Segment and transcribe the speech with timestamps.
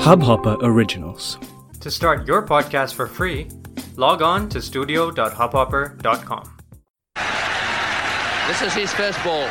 [0.00, 1.38] Hubhopper Originals.
[1.80, 3.48] To start your podcast for free,
[3.96, 6.56] log on to studio.hubhopper.com.
[8.48, 9.46] This is his first ball.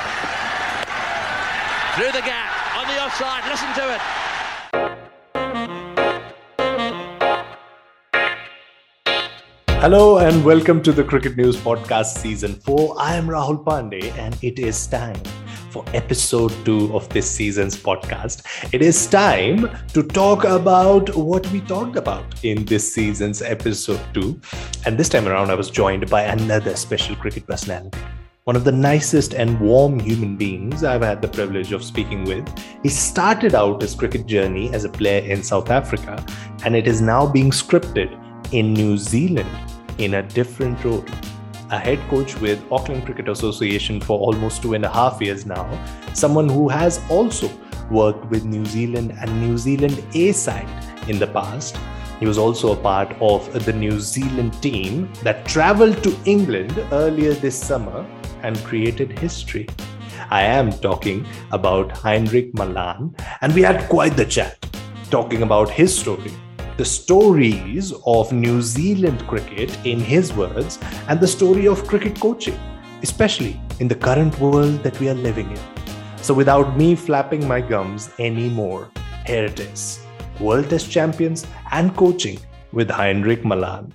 [1.93, 4.01] Through the gap, on the offside, listen to it.
[9.79, 12.95] Hello and welcome to the Cricket News Podcast Season 4.
[12.99, 15.21] I am Rahul Pandey and it is time
[15.69, 18.43] for episode 2 of this season's podcast.
[18.73, 24.39] It is time to talk about what we talked about in this season's episode 2.
[24.85, 27.97] And this time around, I was joined by another special cricket personality.
[28.45, 32.47] One of the nicest and warm human beings I've had the privilege of speaking with.
[32.81, 36.25] He started out his cricket journey as a player in South Africa,
[36.65, 38.11] and it is now being scripted
[38.51, 39.49] in New Zealand
[39.99, 41.05] in a different role.
[41.71, 45.67] A head coach with Auckland Cricket Association for almost two and a half years now,
[46.13, 47.47] someone who has also
[47.91, 50.67] worked with New Zealand and New Zealand A side
[51.07, 51.77] in the past.
[52.19, 57.33] He was also a part of the New Zealand team that traveled to England earlier
[57.33, 58.03] this summer
[58.41, 59.67] and created history.
[60.31, 64.57] I am talking about Heinrich Malan, and we had quite the chat
[65.11, 66.31] talking about his story,
[66.79, 72.57] the stories of New Zealand cricket in his words, and the story of cricket coaching,
[73.03, 75.59] especially in the current world that we are living in.
[76.21, 78.87] So, without me flapping my gums anymore,
[79.25, 79.99] here it is
[80.39, 82.39] World Test Champions and Coaching
[82.71, 83.91] with Heinrich Malan.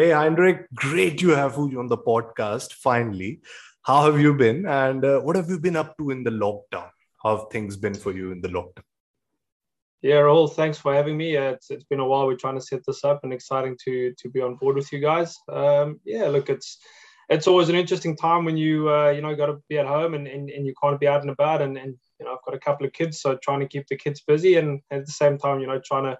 [0.00, 3.42] Hey, Heinrich, great to have you on the podcast finally.
[3.82, 4.64] How have you been?
[4.64, 6.88] And uh, what have you been up to in the lockdown?
[7.22, 8.84] How have things been for you in the lockdown?
[10.00, 11.36] Yeah, Rahul, thanks for having me.
[11.36, 12.26] Uh, it's, it's been a while.
[12.26, 15.00] We're trying to set this up and exciting to to be on board with you
[15.00, 15.36] guys.
[15.52, 16.78] Um, yeah, look, it's
[17.28, 20.14] it's always an interesting time when you uh, you know got to be at home
[20.14, 21.60] and, and, and you can't be out and about.
[21.60, 23.98] And, and you know I've got a couple of kids, so trying to keep the
[23.98, 26.16] kids busy and at the same time you know trying to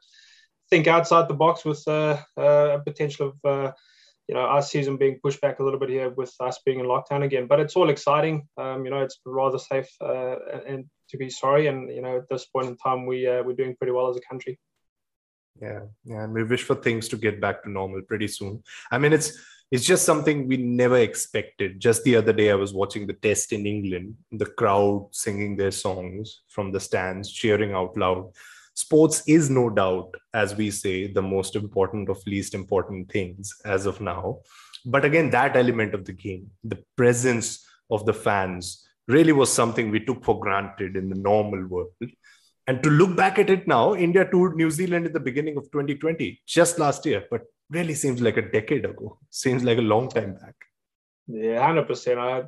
[0.71, 3.73] think outside the box with uh, uh, a potential of uh,
[4.29, 6.87] you know our season being pushed back a little bit here with us being in
[6.87, 7.47] lockdown again.
[7.47, 8.49] But it's all exciting.
[8.57, 10.37] Um, you know, it's rather safe uh,
[10.67, 11.67] and to be sorry.
[11.67, 14.17] And you know, at this point in time, we uh, we're doing pretty well as
[14.17, 14.59] a country.
[15.61, 18.63] Yeah, yeah, and we wish for things to get back to normal pretty soon.
[18.91, 19.37] I mean, it's
[19.71, 21.81] it's just something we never expected.
[21.81, 25.71] Just the other day, I was watching the test in England, the crowd singing their
[25.71, 28.33] songs from the stands, cheering out loud
[28.81, 33.87] sports is no doubt, as we say, the most important of least important things as
[33.87, 34.39] of now.
[34.85, 39.91] But again, that element of the game, the presence of the fans, really was something
[39.91, 41.93] we took for granted in the normal world.
[42.67, 45.65] And to look back at it now, India toured New Zealand in the beginning of
[45.73, 49.19] 2020, just last year, but really seems like a decade ago.
[49.31, 50.55] Seems like a long time back.
[51.27, 52.19] Yeah, 100%.
[52.19, 52.45] I,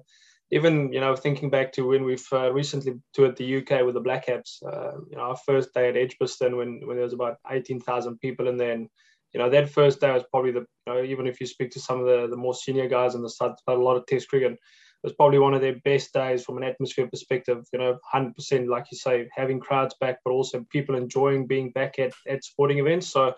[0.53, 4.01] even you know thinking back to when we've uh, recently toured the UK with the
[4.01, 7.39] Black Caps, uh, you know our first day at Edgbaston when when there was about
[7.51, 8.89] eighteen thousand people in there, and
[9.33, 11.81] you know that first day was probably the you know, even if you speak to
[11.81, 14.53] some of the, the more senior guys in the side, a lot of Test cricket,
[14.53, 14.59] it
[15.03, 17.65] was probably one of their best days from an atmosphere perspective.
[17.73, 21.71] You know, hundred percent like you say, having crowds back, but also people enjoying being
[21.71, 23.09] back at at sporting events.
[23.09, 23.35] So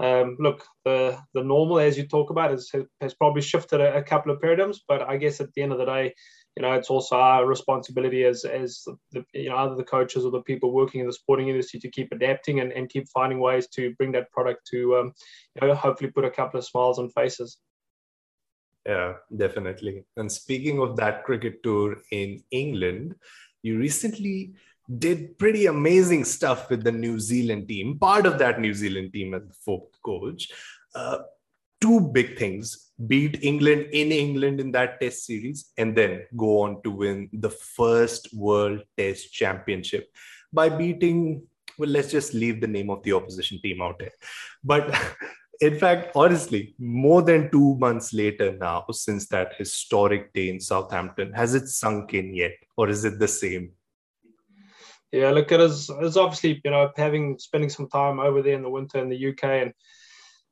[0.00, 2.70] um, look, the the normal as you talk about is,
[3.00, 5.78] has probably shifted a, a, couple of paradigms, but I guess at the end of
[5.78, 6.14] the day,
[6.56, 10.30] you know, it's also our responsibility as as the you know either the coaches or
[10.30, 13.68] the people working in the sporting industry to keep adapting and, and keep finding ways
[13.68, 15.12] to bring that product to um,
[15.54, 17.58] you know hopefully put a couple of smiles on faces.
[18.86, 20.04] Yeah, definitely.
[20.16, 23.14] And speaking of that cricket tour in England,
[23.62, 24.54] you recently
[24.98, 29.34] did pretty amazing stuff with the New Zealand team, part of that New Zealand team
[29.34, 30.50] as the fourth coach.
[30.94, 31.18] Uh,
[31.80, 36.82] two big things beat England in England in that test series, and then go on
[36.82, 40.10] to win the first World Test Championship
[40.52, 41.42] by beating,
[41.78, 44.12] well, let's just leave the name of the opposition team out there.
[44.62, 44.94] But
[45.60, 51.32] in fact, honestly, more than two months later now, since that historic day in Southampton,
[51.32, 53.72] has it sunk in yet, or is it the same?
[55.12, 55.90] Yeah, look, it is.
[56.00, 59.28] It's obviously you know having spending some time over there in the winter in the
[59.28, 59.72] UK and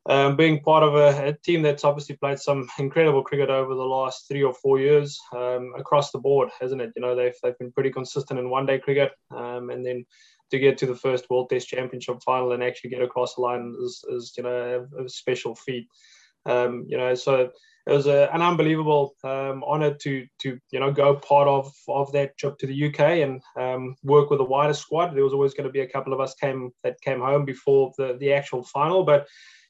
[0.07, 3.83] um, being part of a, a, team that's obviously played some incredible cricket over the
[3.83, 6.91] last three or four years um, across the board, hasn't it?
[6.95, 9.11] You know, they've, they've been pretty consistent in one day cricket.
[9.29, 10.05] Um, and then
[10.49, 13.75] to get to the first World Test Championship final and actually get across the line
[13.83, 15.87] is, is you know, a, a special feat.
[16.45, 17.51] Um, you know, so
[17.87, 22.11] it was a, an unbelievable um, honor to to you know go part of of
[22.11, 25.15] that trip to the UK and um, work with a wider squad.
[25.15, 27.91] There was always going to be a couple of us came that came home before
[27.97, 29.27] the the actual final, but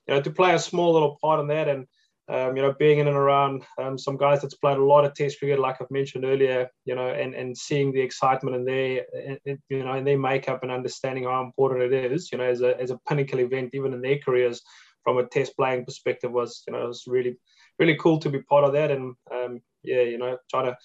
[0.08, 1.88] you know, to play a small little part in that and
[2.32, 5.14] um, you know, being in and around um, some guys that's played a lot of
[5.14, 9.06] Test cricket, like I've mentioned earlier, you know, and, and seeing the excitement in their,
[9.46, 12.80] you know, in their makeup and understanding how important it is, you know, as a
[12.80, 14.62] as a pinnacle event, even in their careers,
[15.04, 17.36] from a Test playing perspective, was you know, it was really
[17.80, 20.78] really cool to be part of that, and um, yeah, you know, trying to.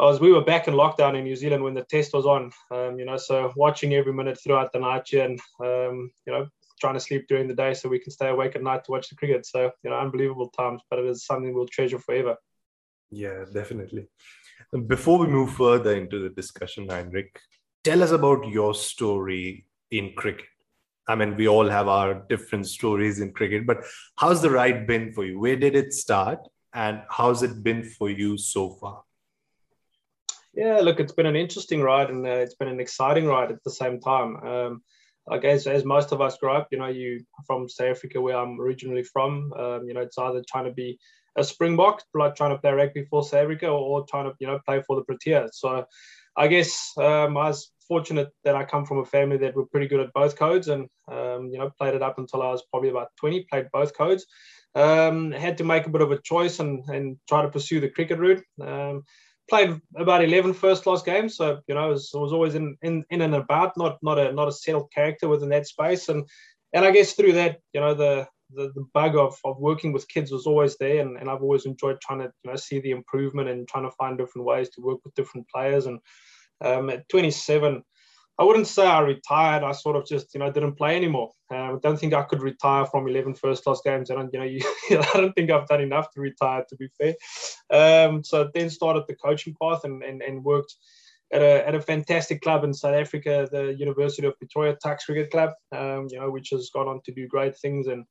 [0.00, 2.98] As we were back in lockdown in New Zealand when the test was on, um,
[2.98, 6.48] you know, so watching every minute throughout the night and, um, you know,
[6.80, 9.08] trying to sleep during the day so we can stay awake at night to watch
[9.08, 9.46] the cricket.
[9.46, 12.36] So, you know, unbelievable times, but it is something we'll treasure forever.
[13.10, 14.06] Yeah, definitely.
[14.86, 17.38] Before we move further into the discussion, Heinrich,
[17.82, 20.46] tell us about your story in cricket.
[21.08, 23.78] I mean, we all have our different stories in cricket, but
[24.16, 25.40] how's the ride been for you?
[25.40, 26.38] Where did it start
[26.72, 29.02] and how's it been for you so far?
[30.54, 33.62] Yeah, look, it's been an interesting ride and uh, it's been an exciting ride at
[33.64, 34.36] the same time.
[34.36, 34.82] Um,
[35.28, 38.36] I guess as most of us grow up, you know, you from South Africa, where
[38.36, 40.98] I'm originally from, um, you know, it's either trying to be
[41.36, 44.58] a Springbok, like trying to play rugby for South Africa, or, trying to, you know,
[44.66, 45.50] play for the Proteas.
[45.54, 45.84] So,
[46.36, 49.88] I guess um, I was fortunate that I come from a family that were pretty
[49.88, 52.90] good at both codes, and um, you know, played it up until I was probably
[52.90, 53.46] about 20.
[53.50, 54.26] Played both codes.
[54.74, 57.88] Um, had to make a bit of a choice and and try to pursue the
[57.88, 58.42] cricket route.
[59.50, 63.04] Played about 11 first class games so you know I was, was always in, in
[63.10, 66.08] in and about not not a not a settled character within that space.
[66.08, 66.24] And
[66.72, 70.08] and i guess through that you know the the, the bug of, of working with
[70.08, 72.90] kids was always there and, and i've always enjoyed trying to you know see the
[72.90, 75.86] improvement and trying to find different ways to work with different players.
[75.86, 76.00] And
[76.62, 77.82] um, at 27
[78.38, 79.62] I wouldn't say I retired.
[79.62, 81.30] I sort of just, you know, didn't play anymore.
[81.50, 84.10] Uh, I don't think I could retire from 11 first class games.
[84.10, 84.60] I don't, you know, you,
[84.90, 87.14] I don't think I've done enough to retire, to be fair.
[87.70, 90.74] Um, so then started the coaching path and, and, and worked
[91.32, 95.30] at a, at a fantastic club in South Africa, the University of Pretoria Tuks Cricket
[95.30, 98.04] Club, um, you know, which has gone on to do great things and,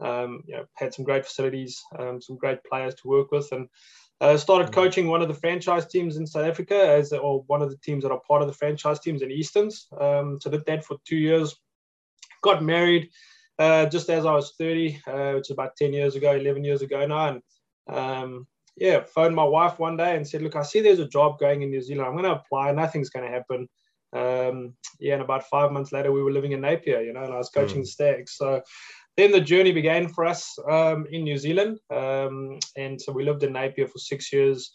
[0.00, 3.50] um, you know, had some great facilities, um, some great players to work with.
[3.52, 3.68] And
[4.22, 4.72] uh, started mm.
[4.72, 8.04] coaching one of the franchise teams in South Africa, as or one of the teams
[8.04, 9.88] that are part of the franchise teams in Easterns.
[10.00, 11.56] Um, so did that for two years.
[12.40, 13.10] Got married
[13.58, 16.82] uh, just as I was 30, uh, which is about 10 years ago, 11 years
[16.82, 17.28] ago now.
[17.28, 17.42] And
[17.88, 18.46] um,
[18.76, 21.62] yeah, phoned my wife one day and said, "Look, I see there's a job going
[21.62, 22.06] in New Zealand.
[22.06, 22.70] I'm going to apply.
[22.72, 23.68] Nothing's going to happen."
[24.14, 27.32] Um, yeah, and about five months later, we were living in Napier, you know, and
[27.32, 27.82] I was coaching mm.
[27.82, 28.36] the Stags.
[28.36, 28.62] So
[29.16, 31.78] then the journey began for us um, in New Zealand.
[31.90, 34.72] Um, and so we lived in Napier for six years,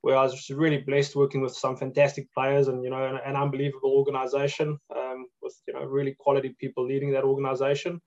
[0.00, 3.36] where I was really blessed working with some fantastic players and, you know, an, an
[3.36, 8.00] unbelievable organization um, with, you know, really quality people leading that organization.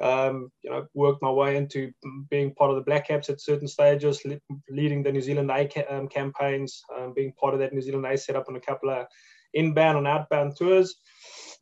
[0.00, 1.92] Um, you know, worked my way into
[2.30, 4.24] being part of the Black Caps at certain stages,
[4.70, 8.06] leading the New Zealand A ca- um, campaigns, um, being part of that New Zealand
[8.06, 9.06] A setup on a couple of
[9.54, 10.96] inbound and outbound tours.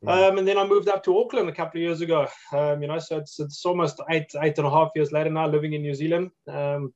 [0.07, 2.27] Um, and then I moved up to Auckland a couple of years ago.
[2.53, 5.47] Um, you know, so it's it's almost eight eight and a half years later now,
[5.47, 6.31] living in New Zealand.
[6.47, 6.93] Um,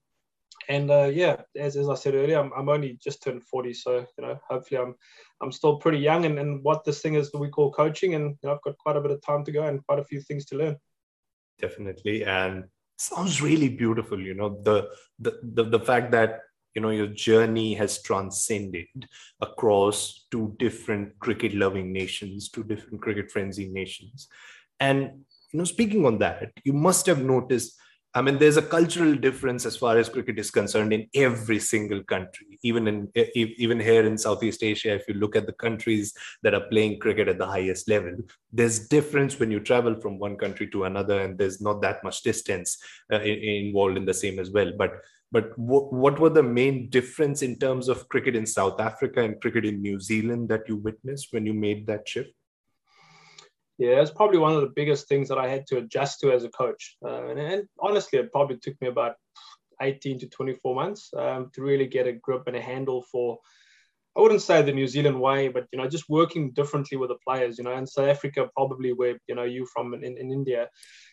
[0.67, 4.05] and uh, yeah, as, as I said earlier, I'm, I'm only just turned 40, so
[4.17, 4.95] you know, hopefully I'm
[5.41, 6.25] I'm still pretty young.
[6.25, 8.77] And, and what this thing is that we call coaching, and you know, I've got
[8.77, 10.75] quite a bit of time to go and quite a few things to learn.
[11.59, 12.65] Definitely, and
[12.97, 14.19] sounds really beautiful.
[14.19, 16.39] You know, the the the, the fact that
[16.75, 19.07] you know your journey has transcended
[19.41, 24.27] across two different cricket loving nations two different cricket frenzy nations.
[24.79, 27.77] And you know speaking on that you must have noticed
[28.13, 32.03] i mean there's a cultural difference as far as cricket is concerned in every single
[32.03, 32.59] country.
[32.63, 36.13] Even in even here in southeast asia if you look at the countries
[36.43, 38.15] that are playing cricket at the highest level
[38.51, 42.21] there's difference when you travel from one country to another and there's not that much
[42.23, 42.77] distance
[43.13, 44.71] uh, involved in the same as well.
[44.77, 44.91] But
[45.35, 49.41] but w- what were the main difference in terms of cricket in South Africa and
[49.41, 52.31] cricket in New Zealand that you witnessed when you made that shift?
[53.77, 56.45] Yeah, it's probably one of the biggest things that I had to adjust to as
[56.45, 56.95] a coach.
[57.03, 59.15] Uh, and, and, honestly, it probably took me about
[59.81, 63.37] 18 to 24 months um, to really get a grip and a handle for
[64.17, 67.17] I wouldn't say the New Zealand way, but you know, just working differently with the
[67.27, 67.57] players.
[67.57, 70.69] You know, in South Africa, probably where you know you from in, in India,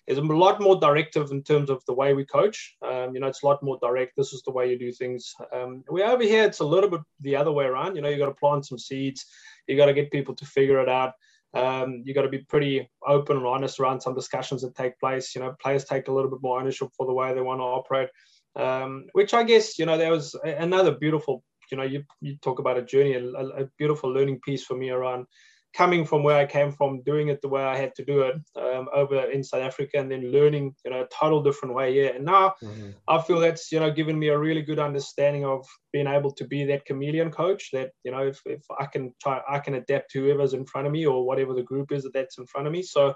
[0.06, 2.76] is a lot more directive in terms of the way we coach.
[2.82, 4.12] Um, you know, it's a lot more direct.
[4.16, 5.34] This is the way you do things.
[5.52, 7.96] Um, we over here, it's a little bit the other way around.
[7.96, 9.26] You know, you got to plant some seeds.
[9.66, 11.14] You got to get people to figure it out.
[11.54, 15.34] Um, you got to be pretty open and honest around some discussions that take place.
[15.34, 17.64] You know, players take a little bit more ownership for the way they want to
[17.64, 18.08] operate.
[18.54, 21.42] Um, which I guess you know there was another beautiful
[21.72, 24.90] you know, you, you talk about a journey, a, a, beautiful learning piece for me
[24.90, 25.26] around
[25.74, 28.34] coming from where I came from, doing it the way I had to do it
[28.56, 32.12] um, over in South Africa, and then learning, you know, a total different way here.
[32.14, 32.90] And now mm-hmm.
[33.08, 36.46] I feel that's, you know, given me a really good understanding of being able to
[36.46, 37.70] be that chameleon coach.
[37.72, 40.86] That you know, if, if I can try, I can adapt to whoever's in front
[40.86, 42.82] of me or whatever the group is that that's in front of me.
[42.82, 43.14] So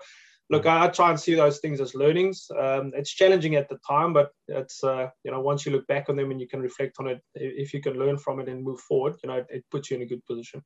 [0.50, 2.46] look, I, I, try and see those things as learnings.
[2.56, 6.08] Um, it's challenging at the time, but it's uh, you know once you look back
[6.08, 8.62] on them and you can reflect on it, if you can learn from it and
[8.62, 10.62] move forward, you know it, it puts you in a good position.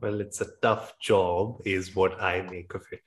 [0.00, 3.02] Well, it's a tough job, is what I make of it.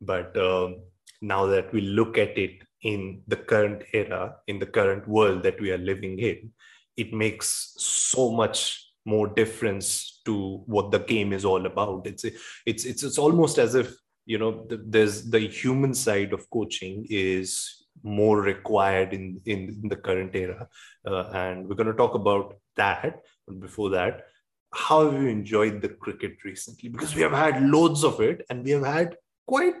[0.00, 0.82] But um,
[1.22, 5.58] now that we look at it in the current era, in the current world that
[5.58, 6.50] we are living in,
[6.98, 12.06] it makes so much more difference to what the game is all about.
[12.06, 17.06] It's it's it's it's almost as if you know there's the human side of coaching
[17.10, 20.68] is more required in in, in the current era,
[21.06, 23.20] uh, and we're going to talk about that.
[23.46, 24.26] But before that,
[24.72, 26.88] how have you enjoyed the cricket recently?
[26.88, 29.16] Because we have had loads of it, and we have had
[29.46, 29.74] quite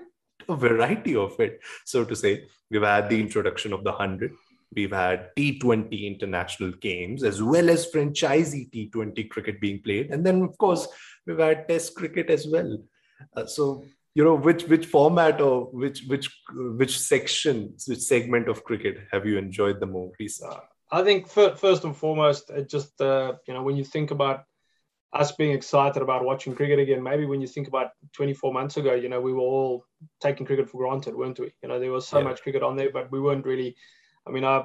[0.48, 2.44] a variety of it, so to say.
[2.70, 4.32] We've had the introduction of the hundred
[4.74, 10.10] We've had T20 international games as well as franchisee T20 cricket being played.
[10.10, 10.88] And then, of course,
[11.26, 12.82] we've had Test cricket as well.
[13.36, 13.84] Uh, so,
[14.14, 19.26] you know, which which format or which which which section, which segment of cricket have
[19.26, 20.56] you enjoyed the most recently?
[20.90, 24.44] I think first and foremost, it just uh, you know when you think about
[25.12, 28.94] us being excited about watching cricket again, maybe when you think about 24 months ago,
[28.94, 29.84] you know, we were all
[30.20, 31.52] taking cricket for granted, weren't we?
[31.62, 32.24] You know, there was so yeah.
[32.24, 33.76] much cricket on there, but we weren't really
[34.26, 34.64] I mean, I,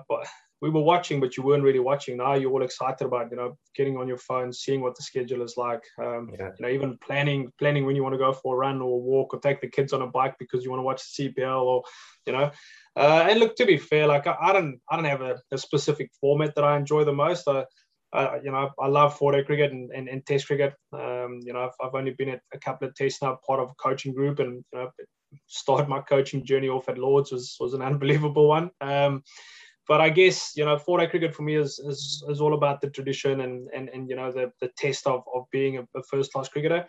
[0.62, 2.18] we were watching, but you weren't really watching.
[2.18, 5.42] Now you're all excited about, you know, getting on your phone, seeing what the schedule
[5.42, 5.82] is like.
[5.98, 6.50] Um, yeah.
[6.60, 9.04] You know, even planning, planning when you want to go for a run or a
[9.04, 11.62] walk or take the kids on a bike because you want to watch the CPL
[11.62, 11.84] or,
[12.26, 12.52] you know.
[12.96, 15.58] Uh, and look, to be fair, like I, I don't, I don't have a, a,
[15.58, 17.48] specific format that I enjoy the most.
[17.48, 17.64] I,
[18.12, 20.74] I you know, I love four-day cricket and, and, and Test cricket.
[20.92, 23.70] Um, you know, I've, I've only been at a couple of tests now, part of
[23.70, 24.90] a coaching group, and you know,
[25.48, 28.72] started my coaching journey off at Lords was was an unbelievable one.
[28.82, 29.24] Um,
[29.90, 32.80] but I guess you know four day cricket for me is, is, is all about
[32.80, 36.04] the tradition and and, and you know the, the test of, of being a, a
[36.04, 36.86] first class cricketer.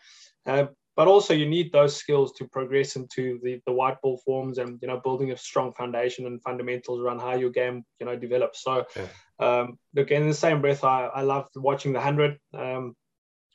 [0.46, 0.66] Uh,
[0.96, 4.78] but also you need those skills to progress into the, the white ball forms and
[4.82, 8.62] you know building a strong foundation and fundamentals around how your game you know develops.
[8.62, 9.06] So yeah.
[9.38, 12.38] um, look in the same breath, I, I loved watching the hundred.
[12.52, 12.94] Um,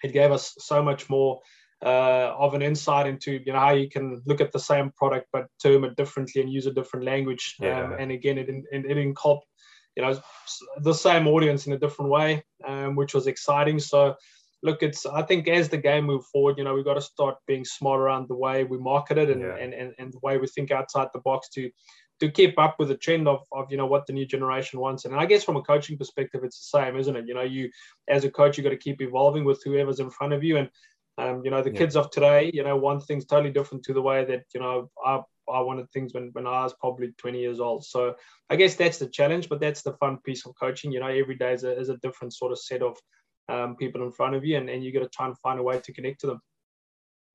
[0.04, 1.40] it gave us so much more
[1.86, 5.28] uh, of an insight into you know how you can look at the same product
[5.32, 7.56] but term it differently and use a different language.
[7.60, 7.84] Yeah.
[7.84, 9.42] Um, and again, it it, it inculp
[9.96, 10.20] you know
[10.82, 13.80] the same audience in a different way, um, which was exciting.
[13.80, 14.16] So
[14.64, 17.38] look, it's I think as the game move forward, you know, we've got to start
[17.48, 19.56] being smart around the way we market it and, yeah.
[19.56, 21.70] and, and, and the way we think outside the box to
[22.22, 25.04] to keep up with the trend of, of you know what the new generation wants
[25.04, 27.70] and i guess from a coaching perspective it's the same isn't it you know you
[28.08, 30.70] as a coach you've got to keep evolving with whoever's in front of you and
[31.18, 31.78] um, you know, the yeah.
[31.78, 34.90] kids of today, you know, want things totally different to the way that, you know,
[35.04, 37.86] I, I wanted things when, when I was probably 20 years old.
[37.86, 38.16] So
[38.50, 40.92] I guess that's the challenge, but that's the fun piece of coaching.
[40.92, 42.98] You know, every day is a, is a different sort of set of
[43.48, 45.64] um, people in front of you, and, and you got to try and find a
[45.64, 46.42] way to connect to them.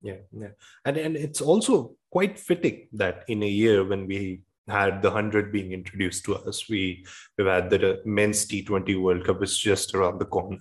[0.01, 0.49] Yeah, yeah.
[0.85, 5.51] And, and it's also quite fitting that in a year when we had the 100
[5.51, 7.05] being introduced to us, we,
[7.37, 10.57] we've had the men's T20 World Cup is just around the corner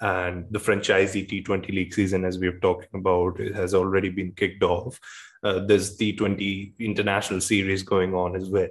[0.00, 4.62] and the franchisee T20 league season, as we are talking about, has already been kicked
[4.62, 5.00] off.
[5.42, 8.68] Uh, there's T20 international series going on as well.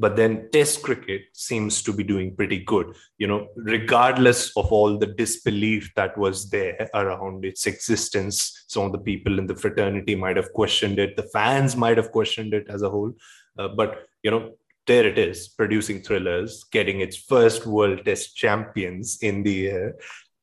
[0.00, 4.96] But then Test cricket seems to be doing pretty good, you know, regardless of all
[4.96, 8.64] the disbelief that was there around its existence.
[8.66, 12.12] Some of the people in the fraternity might have questioned it, the fans might have
[12.12, 13.12] questioned it as a whole.
[13.58, 14.52] Uh, but, you know,
[14.86, 19.96] there it is, producing thrillers, getting its first World Test champions in the air,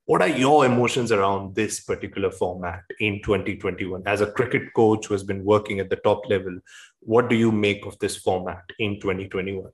[0.07, 4.03] what are your emotions around this particular format in 2021?
[4.05, 6.59] As a cricket coach who has been working at the top level,
[7.01, 9.69] what do you make of this format in 2021?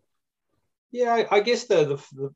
[0.91, 2.33] Yeah, I guess the, the, the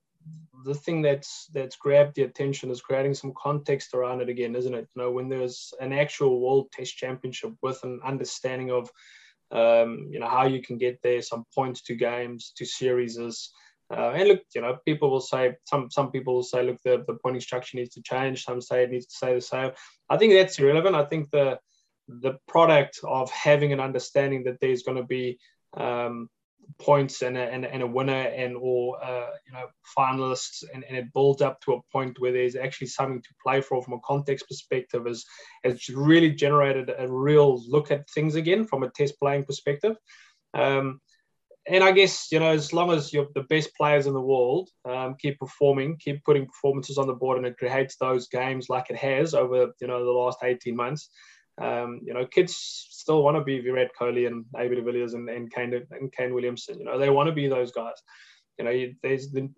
[0.65, 4.73] the thing that's that's grabbed the attention is creating some context around it again, isn't
[4.73, 4.87] it?
[4.95, 8.91] You know, when there's an actual World Test Championship with an understanding of,
[9.51, 13.17] um, you know, how you can get there, some points to games, to series,
[13.89, 17.03] uh, and look, you know, people will say some some people will say, look, the,
[17.07, 18.43] the pointing structure needs to change.
[18.43, 19.71] Some say it needs to stay the same.
[20.09, 20.95] I think that's irrelevant.
[20.95, 21.59] I think the
[22.07, 25.39] the product of having an understanding that there's going to be
[25.75, 26.29] um,
[26.79, 29.67] points and a, and, and a winner and or uh, you know
[29.97, 33.61] finalists and, and it builds up to a point where there's actually something to play
[33.61, 35.25] for from a context perspective is
[35.63, 39.95] has really generated a real look at things again from a test playing perspective.
[40.53, 40.99] Um,
[41.67, 44.69] and I guess you know, as long as you're the best players in the world,
[44.85, 48.89] um, keep performing, keep putting performances on the board, and it creates those games like
[48.89, 51.09] it has over you know the last 18 months.
[51.59, 52.55] Um, you know, kids
[52.89, 56.33] still want to be Virat Kohli and AB de Villiers and, and Kane and Kane
[56.33, 56.79] Williamson.
[56.79, 57.95] You know, they want to be those guys.
[58.59, 59.49] You know, there's the,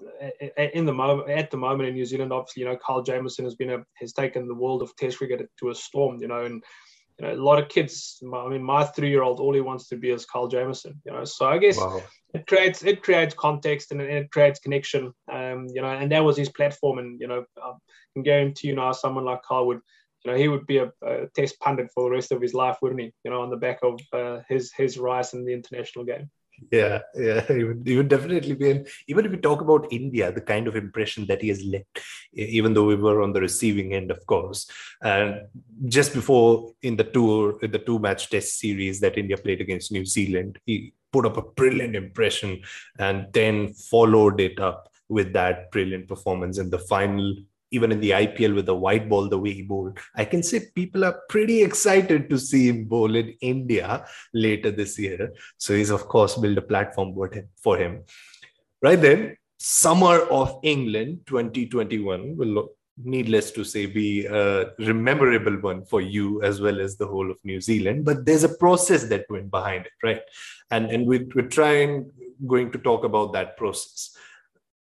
[0.74, 3.56] in the moment at the moment in New Zealand, obviously, you know, Kyle Jamieson has
[3.56, 6.22] been a has taken the world of Test cricket to a storm.
[6.22, 6.64] You know, and
[7.20, 8.22] you know, a lot of kids.
[8.24, 11.02] I mean, my three-year-old, all he wants to be is Kyle Jamieson.
[11.06, 12.02] You know, so I guess wow.
[12.34, 15.14] it creates it creates context and it creates connection.
[15.32, 17.00] Um, you know, and that was his platform.
[17.00, 17.74] And you know, I
[18.14, 19.82] can guarantee you now, someone like Kyle would,
[20.24, 22.78] you know, he would be a, a test pundit for the rest of his life,
[22.82, 23.12] wouldn't he?
[23.24, 26.30] You know, on the back of uh, his his rise in the international game
[26.72, 30.32] yeah yeah he would, he would definitely be in, even if we talk about india
[30.32, 32.00] the kind of impression that he has left
[32.34, 34.70] even though we were on the receiving end of course
[35.02, 35.42] and
[35.86, 39.92] just before in the tour in the two match test series that india played against
[39.92, 42.62] new zealand he put up a brilliant impression
[43.00, 47.36] and then followed it up with that brilliant performance in the final
[47.72, 50.68] even in the IPL with the white ball, the way he bowled, I can say
[50.74, 55.34] people are pretty excited to see him bowl in India later this year.
[55.58, 57.16] So he's of course built a platform
[57.62, 58.04] for him.
[58.82, 62.70] Right then, summer of England 2021 will,
[63.02, 67.38] needless to say, be a memorable one for you as well as the whole of
[67.44, 68.06] New Zealand.
[68.06, 70.22] But there's a process that went behind it, right?
[70.72, 72.12] And and we, we're trying
[72.48, 74.16] going to talk about that process.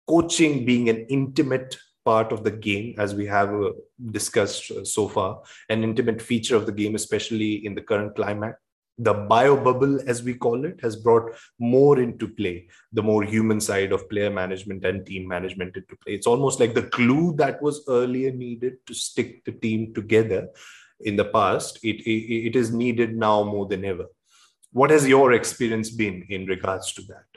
[0.07, 3.71] Coaching being an intimate part of the game as we have uh,
[4.11, 5.41] discussed uh, so far.
[5.69, 8.55] An intimate feature of the game especially in the current climate.
[8.97, 12.69] The bio bubble as we call it has brought more into play.
[12.93, 16.13] The more human side of player management and team management into play.
[16.13, 20.47] It's almost like the glue that was earlier needed to stick the team together
[21.01, 24.05] in the past it, it, it is needed now more than ever.
[24.71, 27.34] What has your experience been in regards to that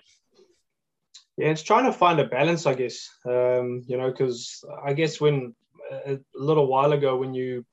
[1.38, 3.09] yeah, it's trying to find a balance, I guess.
[3.25, 5.54] Um, you know, because I guess when
[6.04, 7.64] a little while ago, when you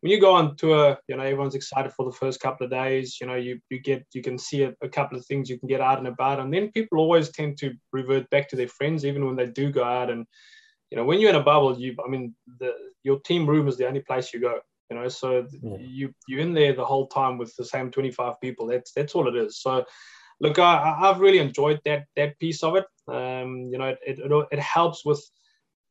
[0.00, 3.18] when you go on tour, you know, everyone's excited for the first couple of days.
[3.20, 5.68] You know, you you get you can see a, a, couple of things you can
[5.68, 9.04] get out and about, and then people always tend to revert back to their friends,
[9.04, 10.08] even when they do go out.
[10.08, 10.24] And
[10.92, 13.76] you know, when you're in a bubble, you I mean, the your team room is
[13.76, 14.60] the only place you go.
[14.90, 15.76] You know, so yeah.
[15.80, 18.68] you you're in there the whole time with the same 25 people.
[18.68, 19.60] That's that's all it is.
[19.60, 19.84] So
[20.40, 22.84] look, I, have really enjoyed that that piece of it.
[23.08, 25.22] Um, you know, it, it, it helps with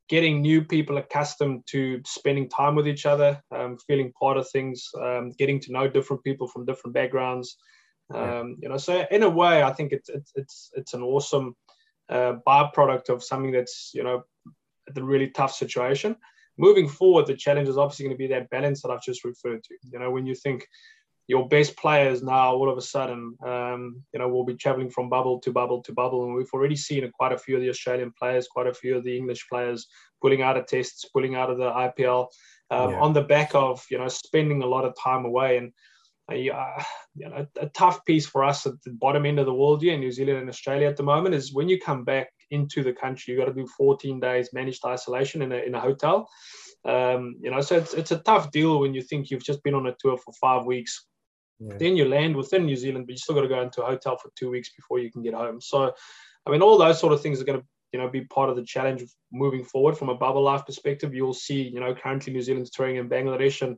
[0.07, 4.87] getting new people accustomed to spending time with each other, um, feeling part of things,
[5.01, 7.57] um, getting to know different people from different backgrounds.
[8.13, 11.55] Um, you know, so in a way, I think it's it's it's, it's an awesome
[12.09, 14.23] uh, byproduct of something that's you know
[14.93, 16.15] the really tough situation.
[16.57, 19.63] Moving forward, the challenge is obviously going to be that balance that I've just referred
[19.63, 19.75] to.
[19.91, 20.67] You know, when you think
[21.27, 25.09] your best players now all of a sudden, um, you know, will be traveling from
[25.09, 26.25] bubble to bubble to bubble.
[26.25, 29.03] And we've already seen quite a few of the Australian players, quite a few of
[29.03, 29.87] the English players
[30.21, 32.27] pulling out of tests, pulling out of the IPL
[32.69, 32.99] um, yeah.
[32.99, 35.57] on the back of, you know, spending a lot of time away.
[35.57, 35.71] And,
[36.29, 36.83] uh,
[37.15, 39.93] you know, a tough piece for us at the bottom end of the world here
[39.93, 42.93] in New Zealand and Australia at the moment is when you come back into the
[42.93, 46.29] country, you've got to do 14 days managed isolation in a, in a hotel.
[46.83, 49.73] Um, you know, so it's, it's a tough deal when you think you've just been
[49.73, 51.07] on a tour for five weeks
[51.59, 51.75] yeah.
[51.77, 54.17] Then you land within New Zealand, but you still got to go into a hotel
[54.17, 55.61] for two weeks before you can get home.
[55.61, 55.93] So,
[56.45, 58.55] I mean, all those sort of things are going to, you know, be part of
[58.55, 61.13] the challenge of moving forward from a bubble life perspective.
[61.13, 63.77] You'll see, you know, currently New Zealand's touring in Bangladesh and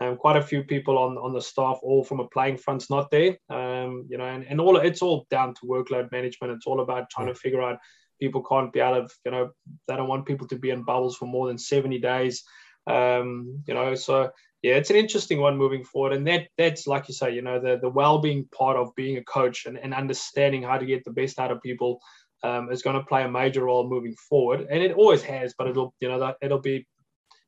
[0.00, 3.10] um, quite a few people on, on the staff, all from a playing front's not
[3.10, 3.38] there.
[3.50, 6.52] Um, you know, and, and all it's all down to workload management.
[6.52, 7.32] It's all about trying yeah.
[7.32, 7.78] to figure out
[8.20, 9.50] people can't be out of, you know,
[9.88, 12.44] they don't want people to be in bubbles for more than 70 days.
[12.86, 14.30] Um, you know, so
[14.66, 16.12] yeah, it's an interesting one moving forward.
[16.12, 19.22] And that that's like you say, you know, the the well-being part of being a
[19.22, 22.00] coach and, and understanding how to get the best out of people
[22.42, 24.66] um, is going to play a major role moving forward.
[24.68, 26.84] And it always has, but it'll, you know, that it'll be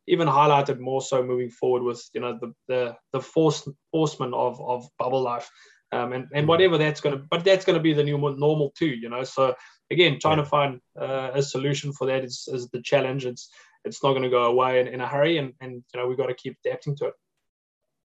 [0.07, 4.61] even highlighted more so moving forward with, you know, the the the force forceman of
[4.61, 5.51] of bubble life.
[5.91, 8.73] Um, and, and whatever that's going to, but that's going to be the new normal
[8.79, 9.25] too, you know.
[9.25, 9.55] So
[9.91, 13.25] again, trying to find uh, a solution for that is, is the challenge.
[13.25, 13.49] It's
[13.85, 16.19] it's not going to go away in, in a hurry and, and you know we've
[16.19, 17.15] got to keep adapting to it.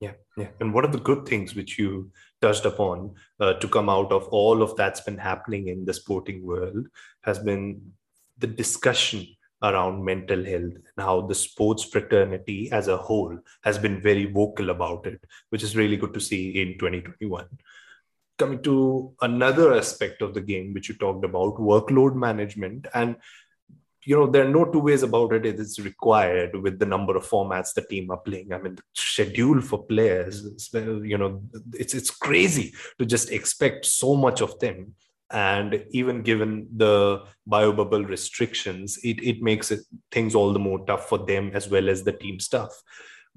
[0.00, 0.48] Yeah yeah.
[0.60, 4.26] And what are the good things which you touched upon uh, to come out of
[4.28, 6.86] all of that's been happening in the sporting world
[7.22, 7.92] has been
[8.38, 9.26] the discussion
[9.62, 14.70] around mental health and how the sports fraternity as a whole has been very vocal
[14.70, 17.46] about it which is really good to see in 2021
[18.38, 23.16] coming to another aspect of the game which you talked about workload management and
[24.04, 25.46] you know there are no two ways about it.
[25.46, 28.52] It is required with the number of formats the team are playing.
[28.52, 31.42] I mean the schedule for players you know
[31.74, 34.94] it's it's crazy to just expect so much of them.
[35.32, 40.84] And even given the bio bubble restrictions it, it makes it things all the more
[40.86, 42.82] tough for them as well as the team stuff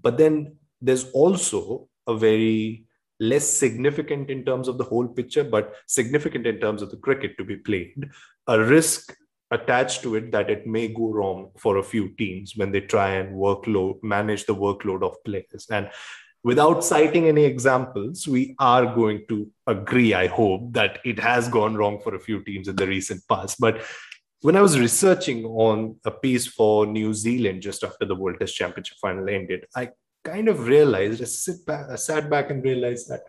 [0.02, 2.86] but then there's also a very
[3.20, 7.38] less significant in terms of the whole picture but significant in terms of the cricket
[7.38, 8.10] to be played.
[8.48, 9.16] A risk
[9.54, 13.10] attached to it that it may go wrong for a few teams when they try
[13.16, 15.90] and workload manage the workload of players and
[16.44, 21.76] without citing any examples, we are going to agree, I hope, that it has gone
[21.76, 23.60] wrong for a few teams in the recent past.
[23.60, 23.82] But
[24.42, 28.56] when I was researching on a piece for New Zealand just after the World Test
[28.56, 29.92] Championship final ended, I
[30.24, 33.22] kind of realized, I, sit back, I sat back and realized that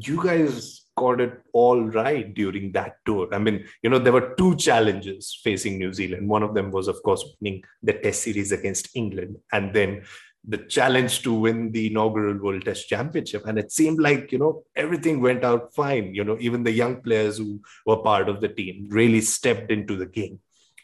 [0.00, 3.28] you guys got it all right during that tour.
[3.32, 6.28] I mean, you know, there were two challenges facing New Zealand.
[6.28, 10.04] One of them was, of course, winning the Test series against England, and then
[10.46, 13.46] the challenge to win the inaugural World Test Championship.
[13.46, 16.14] And it seemed like, you know, everything went out fine.
[16.14, 19.96] You know, even the young players who were part of the team really stepped into
[19.96, 20.40] the game.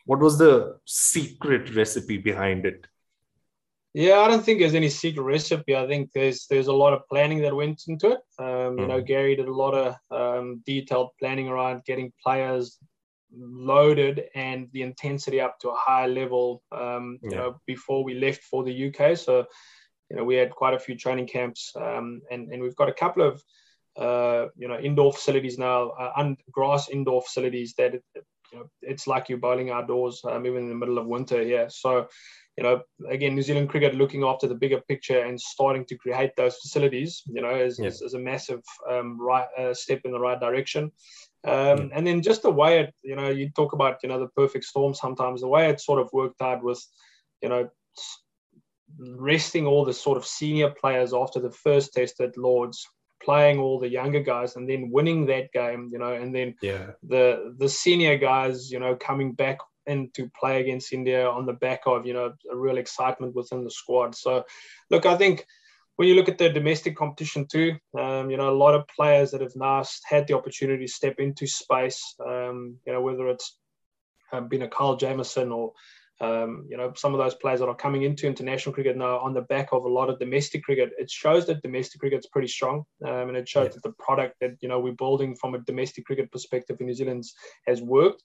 [0.06, 2.86] What was the secret recipe behind it?
[3.92, 5.74] Yeah, I don't think there's any secret recipe.
[5.74, 8.20] I think there's there's a lot of planning that went into it.
[8.38, 8.78] Um, mm-hmm.
[8.80, 9.06] You know, mm.
[9.06, 12.78] Gary did a lot of um, detailed planning around getting players
[13.36, 16.62] loaded and the intensity up to a high level.
[16.70, 19.46] Um, you know, before we left for the UK, so
[20.08, 22.94] you know we had quite a few training camps, um, and and we've got a
[22.94, 23.42] couple of
[23.96, 29.08] uh, you know indoor facilities now, uh, un- grass indoor facilities that you know it's
[29.08, 31.68] like you're bowling outdoors, um, even in the middle of winter here.
[31.70, 32.06] So
[32.60, 36.32] you know, again, New Zealand cricket looking after the bigger picture and starting to create
[36.36, 37.86] those facilities, you know, is, yeah.
[37.86, 40.92] is, is, a massive um, right uh, step in the right direction.
[41.44, 41.88] Um, yeah.
[41.94, 44.66] And then just the way it, you know, you talk about, you know, the perfect
[44.66, 46.86] storm sometimes, the way it sort of worked out was,
[47.40, 47.70] you know,
[48.98, 52.86] resting all the sort of senior players after the first test at Lords,
[53.22, 56.90] playing all the younger guys and then winning that game, you know, and then yeah.
[57.02, 61.52] the the senior guys, you know, coming back and to play against India on the
[61.52, 64.14] back of you know a real excitement within the squad.
[64.14, 64.44] So,
[64.90, 65.46] look, I think
[65.96, 69.30] when you look at the domestic competition too, um, you know a lot of players
[69.32, 72.14] that have now had the opportunity to step into space.
[72.24, 73.58] Um, you know whether it's
[74.32, 75.72] um, been a Carl Jamieson or
[76.20, 79.32] um, you know, some of those players that are coming into international cricket now on
[79.32, 82.48] the back of a lot of domestic cricket, it shows that domestic cricket is pretty
[82.48, 83.72] strong, um, and it shows yeah.
[83.72, 86.94] that the product that you know we're building from a domestic cricket perspective in New
[86.94, 87.24] Zealand
[87.66, 88.22] has worked.